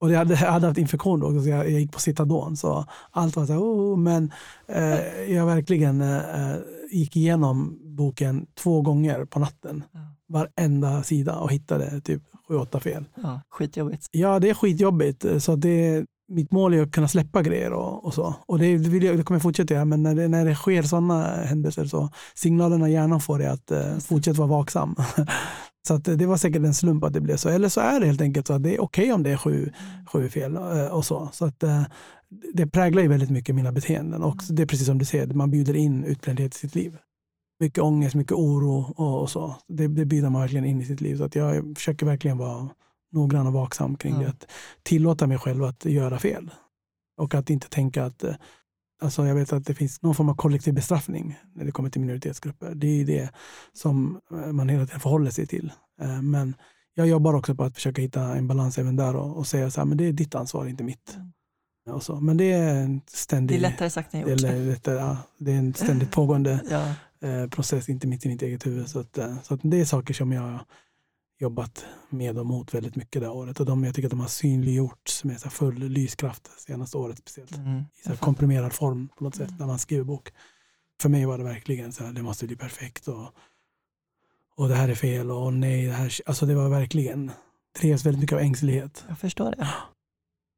[0.01, 2.57] och jag hade, jag hade haft infektion då, så jag, jag gick på Citadon.
[2.57, 4.33] Så allt var så här, oh, men
[4.69, 6.57] eh, jag verkligen eh,
[6.91, 9.85] gick igenom boken två gånger på natten.
[9.93, 10.01] Ja.
[10.29, 13.05] Varenda sida och hittade typ sju, åtta fel.
[13.15, 14.07] Ja, skitjobbigt.
[14.11, 15.43] Ja, det är skitjobbigt.
[15.43, 18.35] Så det, mitt mål är att kunna släppa grejer och, och så.
[18.47, 20.83] Och det, vill jag, det kommer jag fortsätta göra, men när det, när det sker
[20.83, 24.97] sådana händelser så signalerna hjärnan får är att eh, fortsätta vara vaksam.
[25.89, 27.49] så att det var säkert en slump att det blev så.
[27.49, 29.37] Eller så är det helt enkelt så att det är okej okay om det är
[29.37, 29.73] sju,
[30.13, 31.29] sju fel eh, och så.
[31.33, 31.83] Så att eh,
[32.55, 35.51] det präglar ju väldigt mycket mina beteenden och det är precis som du säger, man
[35.51, 36.97] bjuder in utbrändhet i sitt liv.
[37.61, 39.57] Mycket ångest, mycket oro och, och så.
[39.69, 41.17] Det, det bjuder man verkligen in i sitt liv.
[41.17, 42.69] Så att jag försöker verkligen vara
[43.13, 44.21] noggrann och vaksam kring Ja.
[44.21, 44.29] det.
[44.29, 44.47] Att
[44.83, 46.51] tillåta mig själv att göra fel.
[47.17, 48.35] Och att inte tänka att eh,
[49.01, 52.01] Alltså jag vet att det finns någon form av kollektiv bestraffning när det kommer till
[52.01, 52.75] minoritetsgrupper.
[52.75, 53.31] Det är ju det
[53.73, 55.73] som eh, man hela tiden förhåller sig till.
[56.01, 56.55] Eh, Men
[56.95, 59.81] jag jobbar också på att försöka hitta en balans även där och, och säga så
[59.81, 61.17] här, men det är ditt ansvar, inte mitt.
[61.17, 61.97] Mm.
[61.97, 62.21] Och så.
[62.21, 63.61] Men det är en ständig...
[63.61, 64.43] Det är lättare sagt än det gjort.
[64.43, 66.95] är, lättare, ja, det är en ständigt pågående Ja.
[67.51, 68.89] process, inte mitt i mitt eget huvud.
[68.89, 70.59] Så, att, så att det är saker som jag
[71.39, 73.61] jobbat med och mot väldigt mycket det här året.
[73.61, 77.19] Och de, jag tycker att de har synliggjorts med så här full lyskraft senaste året
[77.19, 77.57] speciellt.
[77.57, 77.79] Mm.
[77.79, 79.59] I så komprimerad form på något sätt Mm.
[79.59, 80.33] när man skriver bok.
[81.01, 83.29] För mig var det verkligen så här, det måste bli perfekt och,
[84.57, 87.31] och det här är fel och nej, det här, alltså det var verkligen,
[87.81, 89.05] drevs väldigt mycket av ängslighet.
[89.09, 89.69] Jag förstår det.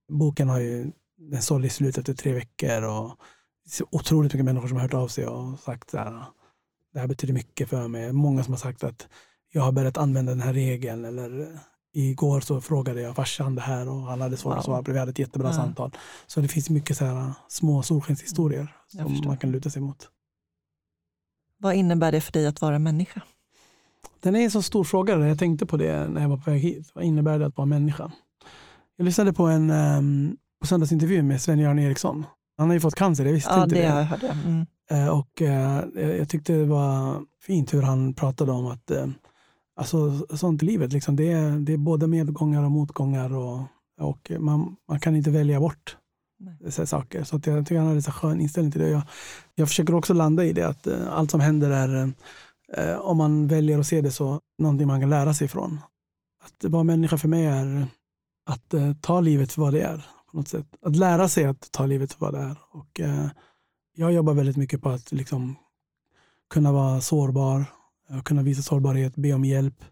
[0.09, 3.17] Boken har ju, den sålde i slut efter tre veckor och
[3.65, 6.25] det så otroligt mycket människor som har hört av sig och sagt så här,
[6.93, 8.13] det här betyder mycket för mig.
[8.13, 9.09] Många som har sagt att
[9.53, 11.47] jag har börjat använda den här regeln eller eh,
[11.93, 14.93] igår så frågade jag farsan det här och han hade svårt att svara på.
[14.93, 15.55] Vi hade ett jättebra Ja.
[15.55, 15.91] samtal.
[16.27, 19.29] Så det finns mycket så här små solskenshistorier Jag som förstår.
[19.29, 20.09] man kan luta sig mot.
[21.59, 23.21] Vad innebär det för dig att vara människa?
[24.21, 25.19] Den är en så stor fråga.
[25.29, 26.91] Jag tänkte på det när jag var på väg hit.
[26.95, 28.13] Vad innebär det att vara människa?
[28.97, 32.27] Jag lyssnade på en um, på söndagsintervju med Sven-Göran Eriksson.
[32.59, 34.21] Han har ju fått cancer, jag visste Ja, inte det jag hört.
[34.21, 34.29] det.
[34.45, 34.67] Mm.
[34.91, 35.85] Eh, Och eh,
[36.19, 39.07] jag tyckte det var fint hur han pratade om att eh,
[39.81, 43.61] alltså, sånt i livet, liksom, det, är, det är både medgångar och motgångar och,
[44.01, 45.97] och man, man kan inte välja bort
[46.61, 47.25] dessa saker.
[47.25, 48.89] Så att jag tycker han hade så skön inställning till det.
[48.89, 49.03] Jag,
[49.55, 52.13] jag försöker också landa i det att eh, allt som händer är,
[52.77, 55.81] eh, om man väljer att se det så, någonting man kan lära sig ifrån.
[56.45, 57.87] Att vara människa för mig är
[58.47, 60.07] att eh, ta livet för vad det är.
[60.31, 60.67] på något sätt.
[60.83, 62.59] Att lära sig att ta livet för vad det är.
[62.71, 63.27] Och, eh,
[63.97, 65.57] jag jobbar väldigt mycket på att liksom,
[66.51, 67.65] kunna vara sårbar,
[68.25, 69.85] kunna visa sårbarhet, be om hjälp,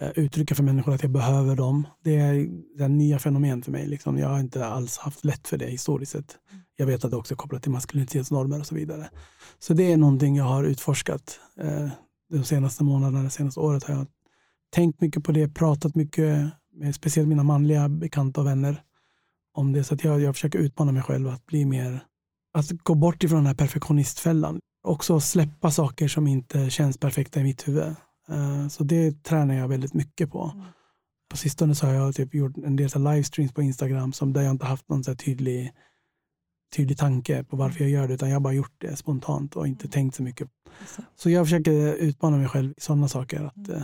[0.00, 1.86] eh, uttrycka för människor att jag behöver dem.
[2.04, 2.48] Det är,
[2.78, 3.86] det nya fenomen för mig.
[3.86, 4.18] Liksom.
[4.18, 6.36] Jag har inte alls haft lätt för det historiskt sett.
[6.76, 9.10] Jag vet att det också är kopplat till maskulinitetsnormer och så vidare.
[9.58, 11.88] Så det är någonting jag har utforskat eh,
[12.30, 14.06] de senaste månaderna, det senaste året har jag
[14.70, 18.82] tänkt mycket på det, pratat mycket med speciellt mina manliga bekanta och vänner
[19.54, 19.84] om det.
[19.84, 22.00] Så att jag, jag försöker utmana mig själv att bli mer,
[22.52, 24.60] att gå bort ifrån den här perfektionistfällan.
[24.88, 27.94] Också släppa saker som inte känns perfekta i mitt huvud.
[28.28, 30.50] Eh, Så det tränar jag väldigt mycket på.
[30.54, 30.66] Mm.
[31.30, 34.42] På sistone så har jag typ gjort en del så livestreams på Instagram som där
[34.42, 35.72] jag inte haft någon så tydlig,
[36.76, 39.66] tydlig tanke på varför jag gör det utan jag har bara gjort det spontant och
[39.66, 40.48] inte tänkt så mycket.
[40.96, 41.02] Så.
[41.16, 43.44] Så jag försöker utmana mig själv i sådana saker.
[43.44, 43.72] Att Mm.
[43.76, 43.82] eh,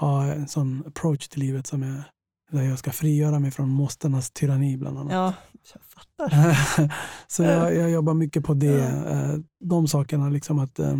[0.00, 2.02] ha en sån approach till livet som är
[2.50, 5.12] där jag ska frigöra mig från måstenas tyranni bland annat.
[5.12, 5.34] Ja,
[5.74, 6.92] jag fattar.
[7.26, 8.82] så jag, jag jobbar mycket på det.
[8.82, 10.96] eh, De sakerna, liksom att eh,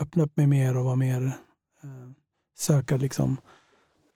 [0.00, 1.22] öppna upp mig mer och vara mer
[1.82, 2.10] eh,
[2.58, 3.36] söka liksom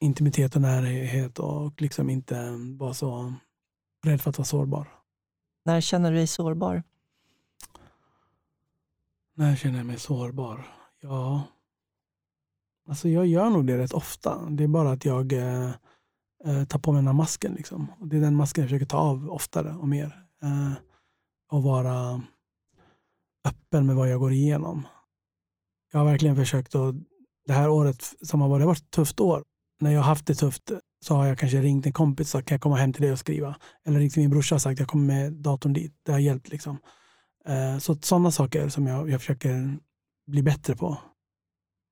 [0.01, 3.35] intimitet och närhet och liksom inte vara så
[4.05, 4.89] rädd för att vara sårbar.
[5.65, 6.83] När känner du dig sårbar?
[9.35, 10.67] När känner jag mig sårbar?
[11.01, 11.43] Ja,
[12.89, 14.49] alltså jag gör nog det rätt ofta.
[14.51, 15.33] Det är bara att jag
[16.47, 17.53] eh, tar på mig den här masken.
[17.53, 17.93] Liksom.
[18.01, 20.23] Och det är den masken jag försöker ta av oftare och mer.
[20.43, 20.73] Eh,
[21.53, 22.23] och vara
[23.49, 24.87] öppen med vad jag går igenom.
[25.93, 26.95] Jag har verkligen försökt att,
[27.47, 29.45] det här året som har varit, har varit ett tufft år.
[29.81, 30.73] När jag har haft det tufft
[31.05, 33.13] så har jag kanske ringt en kompis och sagt kan jag komma hem till dig
[33.13, 33.57] och skriva.
[33.87, 35.95] Eller ringt till min brorsa och sagt jag kommer med datorn dit.
[36.03, 36.49] Det har hjälpt.
[36.49, 36.79] Liksom.
[37.47, 39.79] Eh, Så sådana saker som jag, jag försöker
[40.27, 40.99] bli bättre på.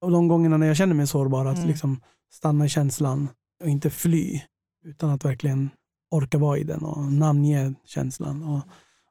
[0.01, 1.69] Och de gångerna när jag känner mig sårbar, att Mm.
[1.69, 2.01] liksom
[2.33, 3.29] stanna i känslan
[3.65, 4.41] och inte fly.
[4.85, 5.71] Utan att verkligen
[6.11, 8.43] orka vara i den och namnge känslan.
[8.43, 8.63] Och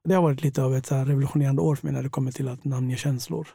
[0.09, 2.47] det har varit lite av ett så revolutionerande år för mig när det kommer till
[2.47, 3.47] att namnge känslor.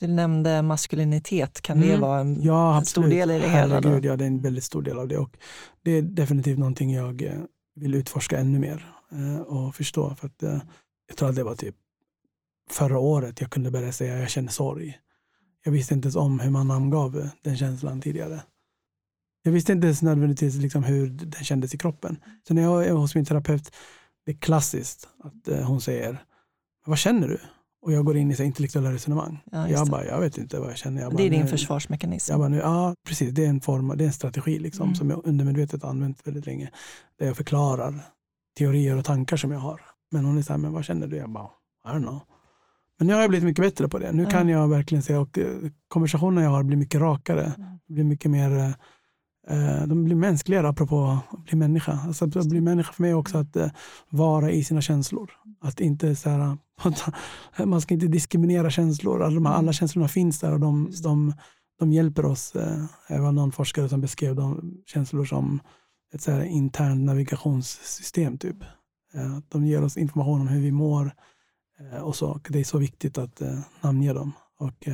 [0.00, 1.60] Du nämnde maskulinitet.
[1.60, 2.00] Kan det Mm.
[2.00, 3.74] vara en, Ja, en stor del i det hela?
[3.74, 5.18] Herregud, ja, det är en väldigt stor del av det.
[5.18, 5.36] Och
[5.82, 7.32] det är definitivt någonting jag eh,
[7.74, 10.14] vill utforska ännu mer eh, och förstå.
[10.14, 10.60] För att, eh,
[11.08, 11.74] jag tror att det var typ
[12.70, 14.98] förra året jag kunde börja säga jag känner sorg.
[15.64, 18.42] Jag visste inte ens om hur man namngav den känslan tidigare.
[19.42, 22.16] Jag visste inte ens nödvändigtvis liksom hur den kändes i kroppen.
[22.48, 23.72] Så när jag är hos min terapeut,
[24.26, 26.18] det är klassiskt att eh, hon säger,
[26.86, 27.38] vad känner du?
[27.82, 29.40] Och jag går in i så intellektuella resonemang.
[29.52, 31.02] Ja, jag bara, jag vet inte vad jag känner.
[31.02, 32.32] Jag bara, det är din "Nej." försvarsmekanism.
[32.32, 33.30] Jag bara, nu, ja, precis.
[33.34, 34.94] Det är en form, det är en strategi liksom, Mm.
[34.94, 36.70] som jag undermedvetet använt väldigt länge.
[37.18, 37.94] Där jag förklarar
[38.58, 39.80] teorier och tankar som jag har.
[40.10, 41.16] Men hon är så här, men vad känner du?
[41.16, 41.48] Jag bara,
[41.86, 42.20] I don't know.
[42.98, 44.12] Men nu har jag blivit mycket bättre på det.
[44.12, 44.30] Nu Ja.
[44.30, 45.46] kan jag verkligen säga, och eh,
[45.88, 47.52] konversationerna jag har blir mycket rakare.
[47.56, 47.78] Mm.
[47.88, 48.70] Blir mycket mer, eh,
[49.86, 51.98] de blir mänskligare apropå att bli människa.
[52.06, 53.70] Alltså att bli människa för mig är också att eh,
[54.10, 55.30] vara i sina känslor.
[55.60, 56.56] Att inte så här,
[57.66, 59.22] man ska inte diskriminera känslor.
[59.22, 61.34] Alla, de här, alla känslorna finns där och de, de,
[61.78, 62.56] de hjälper oss.
[62.56, 65.60] Eh, det var någon forskare som beskrev de känslor som
[66.14, 68.38] ett så här internt navigationssystem.
[68.38, 68.62] Typ.
[69.14, 71.12] Eh, de ger oss information om hur vi mår
[71.80, 72.40] eh, och så.
[72.48, 73.42] Det är så viktigt att
[73.80, 74.32] namnge dem.
[74.58, 74.88] Och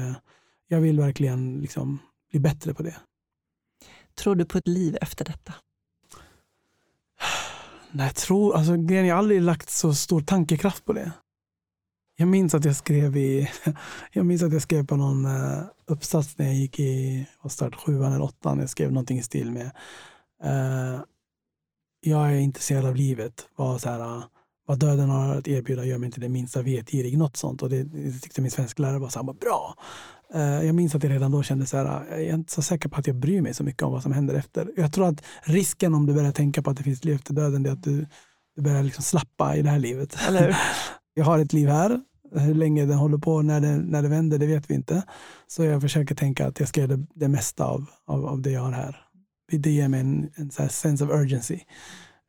[0.68, 1.98] jag vill verkligen liksom
[2.30, 2.96] bli bättre på det.
[4.18, 5.54] Tror du på ett liv efter detta?
[7.90, 11.12] Nej, jag tror, alltså, jag har aldrig lagt så stor tankekraft på det.
[12.16, 13.50] Jag minns att jag skrev i,
[14.12, 18.12] jag minns att jag skrev på någon eh, uppsats när jag gick i start sjuan
[18.12, 18.58] eller åttan.
[18.58, 19.70] Jag skrev någonting i stil med
[20.44, 21.02] uh,
[22.00, 23.48] jag är intresserad av livet.
[23.56, 24.24] Vad, så här, eh,
[24.66, 27.18] vad döden har att erbjuda gör mig inte det minsta vetgirig.
[27.18, 27.62] Något sånt.
[27.62, 29.74] Och det, det tyckte min svensklärare var så här, bra.
[30.34, 32.88] Uh, jag minns att jag redan då kände så här, jag är inte så säker
[32.88, 34.70] på att jag bryr mig så mycket om vad som händer efter.
[34.76, 37.66] Jag tror att risken om du börjar tänka på att det finns liv efter döden
[37.66, 38.06] är att du,
[38.56, 40.16] du börjar liksom slappa i det här livet.
[41.14, 42.00] Jag har ett liv här.
[42.34, 45.02] Hur länge det håller på, när det, när det vänder, det vet vi inte.
[45.46, 48.50] Så jag försöker tänka att jag ska göra det, det mesta av, av, av det
[48.50, 49.00] jag har här.
[49.52, 51.60] Det ger mig en, en så sense of urgency.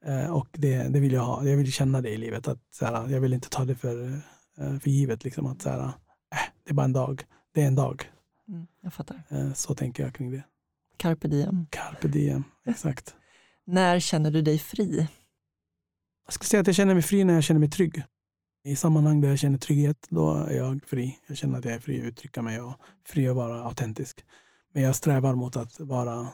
[0.07, 1.45] Uh, och det, det vill jag ha.
[1.45, 2.47] Jag vill känna det i livet.
[2.47, 4.03] Att, så här, jag vill inte ta det för,
[4.61, 5.23] uh, för givet.
[5.23, 5.91] Liksom, att, så här, äh,
[6.65, 7.23] det är bara en dag.
[7.55, 8.11] Det är en dag.
[8.47, 9.23] Mm, jag fattar.
[9.31, 10.43] Uh, så tänker jag kring det.
[10.97, 11.67] Carpe diem.
[11.69, 13.15] Carpe diem, exakt.
[13.65, 15.07] när känner du dig fri?
[16.25, 18.03] Jag skulle säga att jag känner mig fri när jag känner mig trygg.
[18.63, 21.19] I sammanhang där jag känner trygghet, då är jag fri.
[21.27, 22.73] Jag känner att jag är fri att uttrycka mig och
[23.05, 24.25] fri att vara autentisk.
[24.73, 26.27] Men jag strävar mot att vara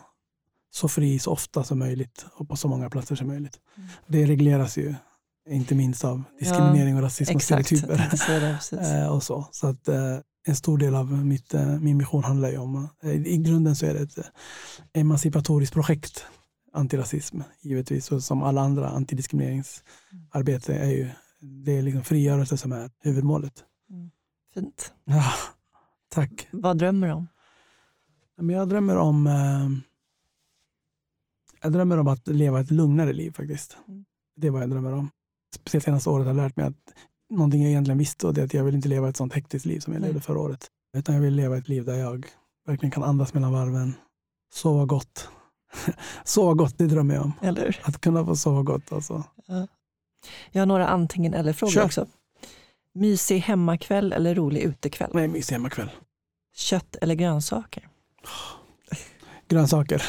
[0.72, 3.60] så fri så ofta som möjligt och på så många platser som möjligt.
[3.78, 3.90] Mm.
[4.08, 4.96] Det regleras ju
[5.50, 8.10] inte minst av diskriminering och rasism och stereotyper.
[9.02, 9.48] Eh, och så.
[9.52, 10.18] så att, eh,
[10.48, 13.94] en stor del av mitt, eh, min mission handlar ju om, i grunden så är
[13.94, 14.32] det ett
[14.94, 16.26] emancipatoriskt projekt,
[16.74, 21.10] antirasism givetvis, och som alla andra antidiskrimineringsarbete är ju
[21.42, 23.64] det är liksom frigörelse som är huvudmålet.
[23.90, 24.12] Mm.
[24.54, 24.94] Fint.
[25.06, 25.34] Ja,
[26.10, 26.48] tack.
[26.52, 27.28] Vad drömmer du om?
[28.52, 29.70] Jag drömmer om eh,
[31.62, 33.78] jag drömmer om att leva ett lugnare liv faktiskt.
[33.88, 34.06] Mm.
[34.36, 35.10] Det är vad jag drömmer om.
[35.56, 36.94] Speciellt senaste året har jag lärt mig att
[37.32, 39.66] någonting jag egentligen visste och det är att jag vill inte leva ett sånt hektiskt
[39.66, 40.10] liv som jag Nej.
[40.10, 40.68] levde förra året.
[40.98, 42.28] Utan jag vill leva ett liv där jag
[42.68, 43.94] verkligen kan andas mellan varven,
[44.54, 45.30] sova gott.
[46.24, 47.34] sova gott, det drömmer jag om.
[47.42, 47.80] Eller?
[47.84, 48.92] Att kunna få sova gott.
[48.92, 49.24] Alltså.
[49.48, 49.68] Ja.
[50.52, 52.08] Jag har några antingen eller-frågor också.
[52.94, 55.12] Mysig hemmakväll eller rolig utekväll?
[55.14, 55.92] Nej, mysig hemmakväll.
[56.56, 57.88] Kött eller grönsaker?
[59.48, 60.04] Grönsaker.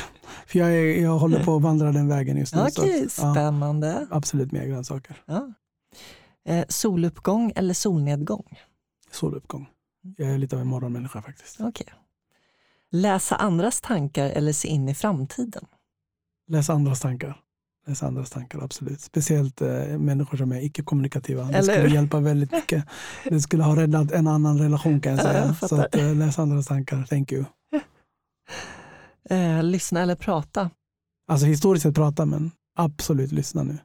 [0.46, 2.60] För jag, är, jag håller på att vandra den vägen just nu.
[2.60, 4.06] Okej, spännande.
[4.10, 5.22] Ja, absolut mer grönsaker.
[5.26, 5.52] Ja.
[6.45, 8.59] Eh, soluppgång eller solnedgång?
[9.11, 9.68] Soluppgång.
[10.16, 11.61] Jag är lite av en morgonmänniska faktiskt.
[11.61, 11.86] Okay.
[12.90, 15.66] Läsa andras tankar eller se in i framtiden?
[16.49, 17.43] Läsa andras tankar
[17.86, 19.01] läsa andras tankar, absolut.
[19.01, 21.45] Speciellt eh, människor som är icke-kommunikativa.
[21.45, 22.84] Det skulle hjälpa väldigt mycket.
[23.24, 25.57] Det skulle ha räddat en annan relation kan jag säga.
[25.61, 27.45] Jag så att, eh, läs andras tankar, thank you.
[29.30, 30.70] Eh, lyssna eller prata?
[31.28, 33.78] Alltså historiskt sett prata, men absolut lyssna nu.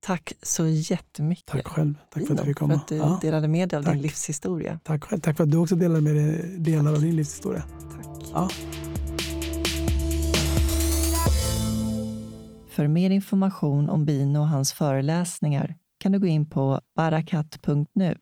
[0.00, 1.46] Tack så jättemycket.
[1.46, 1.94] Tack själv.
[2.10, 2.74] Tack för att du fick komma.
[2.74, 3.18] För att du ja.
[3.22, 3.92] delade med dig av Tack.
[3.92, 4.80] din livshistoria.
[4.84, 5.20] Tack själv.
[5.20, 7.62] Tack för att du också delade med dig delar av din livshistoria.
[7.62, 8.30] Tack.
[8.32, 8.48] Ja.
[12.70, 18.18] För mer information om Bino och hans föreläsningar kan du gå in på barakat.nu.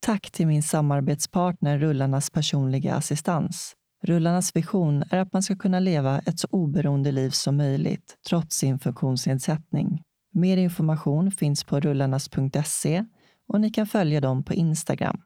[0.00, 3.74] Tack till min samarbetspartner Rullarnas personliga assistans.
[4.02, 8.56] Rullarnas vision är att man ska kunna leva ett så oberoende liv som möjligt trots
[8.56, 10.02] sin funktionsnedsättning.
[10.34, 13.04] Mer information finns på rullarnas.se
[13.48, 15.20] och ni kan följa dem på Instagram.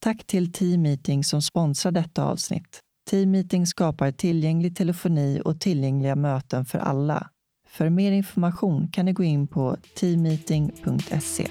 [0.00, 2.80] Tack till Team Meeting som sponsrar detta avsnitt.
[3.10, 7.30] Team Meeting skapar tillgänglig telefoni och tillgängliga möten för alla
[7.74, 11.48] för mer information kan ni gå in på teammeeting.se.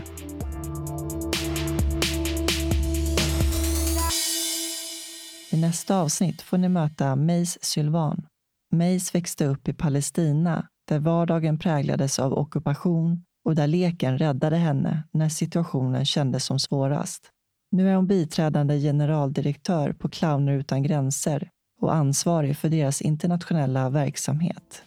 [5.51, 8.25] I nästa avsnitt får ni möta Meis Sylvan.
[8.71, 15.03] Meis växte upp i Palestina där vardagen präglades av ockupation och där leken räddade henne
[15.11, 17.29] när situationen kändes som svårast.
[17.71, 21.49] Nu är hon biträdande generaldirektör på Clowner utan gränser
[21.81, 24.83] och ansvarig för deras internationella verksamhet.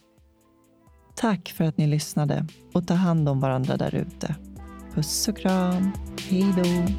[1.14, 4.34] Tack för att ni lyssnade och ta hand om varandra där ute.
[4.94, 5.92] Puss och kram.
[6.28, 6.92] Hej då.